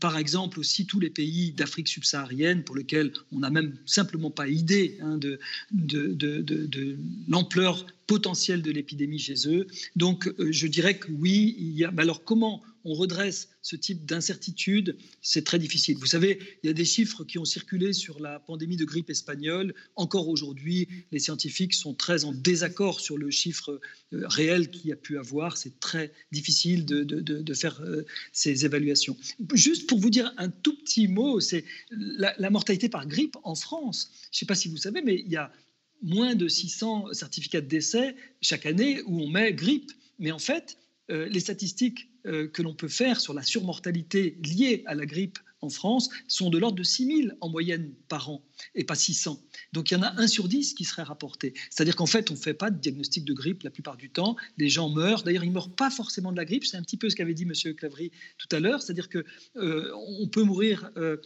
[0.00, 4.48] par exemple aussi tous les pays d'Afrique subsaharienne pour lesquels on n'a même simplement pas
[4.48, 5.38] idée hein, de,
[7.28, 9.66] l'ampleur potentielle de l'épidémie chez eux.
[9.96, 14.96] Donc euh, je dirais que oui, il y alors comment on redresse ce type d'incertitude,
[15.22, 15.96] c'est très difficile.
[15.98, 19.10] Vous savez, il y a des chiffres qui ont circulé sur la pandémie de grippe
[19.10, 19.74] espagnole.
[19.96, 23.80] Encore aujourd'hui, les scientifiques sont très en désaccord sur le chiffre
[24.12, 25.56] euh, réel qu'il y a pu avoir.
[25.56, 29.16] C'est très difficile de, de, faire euh, ces évaluations.
[29.54, 33.54] Juste pour vous dire un tout petit mot, c'est la, la mortalité par grippe en
[33.54, 34.10] France.
[34.30, 35.50] Je ne sais pas si vous savez, mais il y a
[36.02, 39.90] moins de 600 certificats de décès chaque année où on met grippe.
[40.18, 40.76] Mais en fait,
[41.10, 45.38] euh, les statistiques euh, que l'on peut faire sur la surmortalité liée à la grippe
[45.60, 48.42] en France sont de l'ordre de 6 000 en moyenne par an
[48.74, 49.40] et pas 600.
[49.72, 51.54] Donc il y en a un sur 10 qui serait rapporté.
[51.70, 54.36] C'est-à-dire qu'en fait, on ne fait pas de diagnostic de grippe la plupart du temps.
[54.58, 55.22] Les gens meurent.
[55.22, 56.64] D'ailleurs, ils ne meurent pas forcément de la grippe.
[56.64, 57.74] C'est un petit peu ce qu'avait dit M.
[57.74, 58.82] Clavry tout à l'heure.
[58.82, 59.22] C'est-à-dire qu'on
[59.56, 61.16] euh, peut mourir, euh,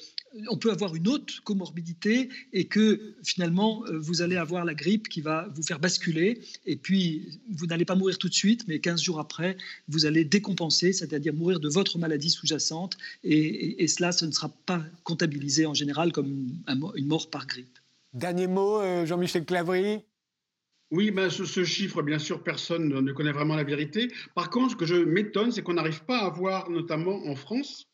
[0.50, 5.08] on peut avoir une autre comorbidité et que finalement, euh, vous allez avoir la grippe
[5.08, 6.40] qui va vous faire basculer.
[6.66, 9.56] Et puis, vous n'allez pas mourir tout de suite, mais 15 jours après,
[9.88, 12.96] vous allez décompenser, c'est-à-dire mourir de votre maladie sous-jacente.
[13.24, 16.48] Et, cela, ce ne sera pas comptabilisé en général comme
[16.94, 17.78] une mort par grippe.
[18.12, 20.04] Dernier mot, euh, Jean-Michel Clavry
[20.90, 24.08] oui, ben, ce, chiffre, bien sûr, personne ne connaît vraiment la vérité.
[24.34, 27.88] Par contre, ce que je m'étonne, c'est qu'on n'arrive pas à voir, notamment en France,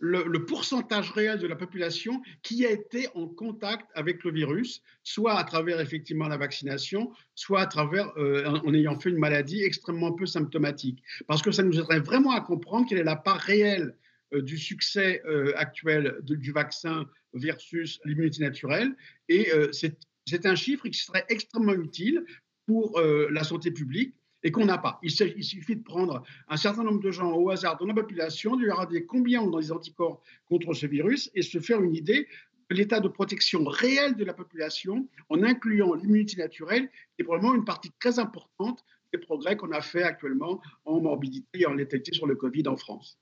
[0.00, 5.38] le, pourcentage réel de la population qui a été en contact avec le virus, soit
[5.38, 10.12] à travers effectivement la vaccination, soit à travers euh, en ayant fait une maladie extrêmement
[10.12, 11.02] peu symptomatique.
[11.26, 13.94] Parce que ça nous aiderait vraiment à comprendre quelle est la part réelle
[14.32, 15.22] du succès
[15.56, 18.96] actuel du vaccin versus l'immunité naturelle.
[19.28, 22.24] Et euh, c'est un chiffre qui serait extrêmement utile
[22.66, 24.98] pour euh, la santé publique et qu'on n'a pas.
[25.02, 28.64] Il, suffit de prendre un certain nombre de gens au hasard dans la population, de
[28.64, 32.26] leur dire combien ont des anticorps contre ce virus et se faire une idée
[32.70, 37.54] de l'état de protection réel de la population en incluant l'immunité naturelle, qui est probablement
[37.54, 42.12] une partie très importante des progrès qu'on a fait actuellement en morbidité et en létalité
[42.14, 43.18] sur le Covid en France.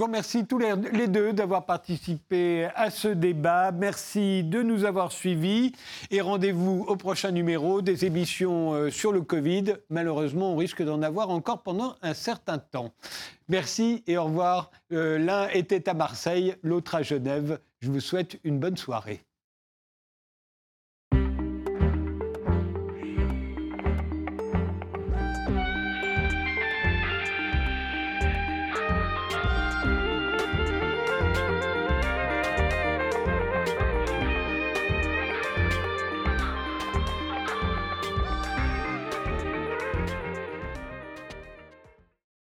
[0.00, 3.70] Je vous remercie tous les deux d'avoir participé à ce débat.
[3.70, 5.72] Merci de nous avoir suivis
[6.10, 9.74] et rendez-vous au prochain numéro des émissions euh, sur le Covid.
[9.90, 12.94] Malheureusement, on risque d'en avoir encore pendant un certain temps.
[13.50, 14.70] Merci et au revoir.
[14.90, 17.60] Euh, l'un était à Marseille, l'autre à Genève.
[17.80, 19.20] Je vous souhaite une bonne soirée.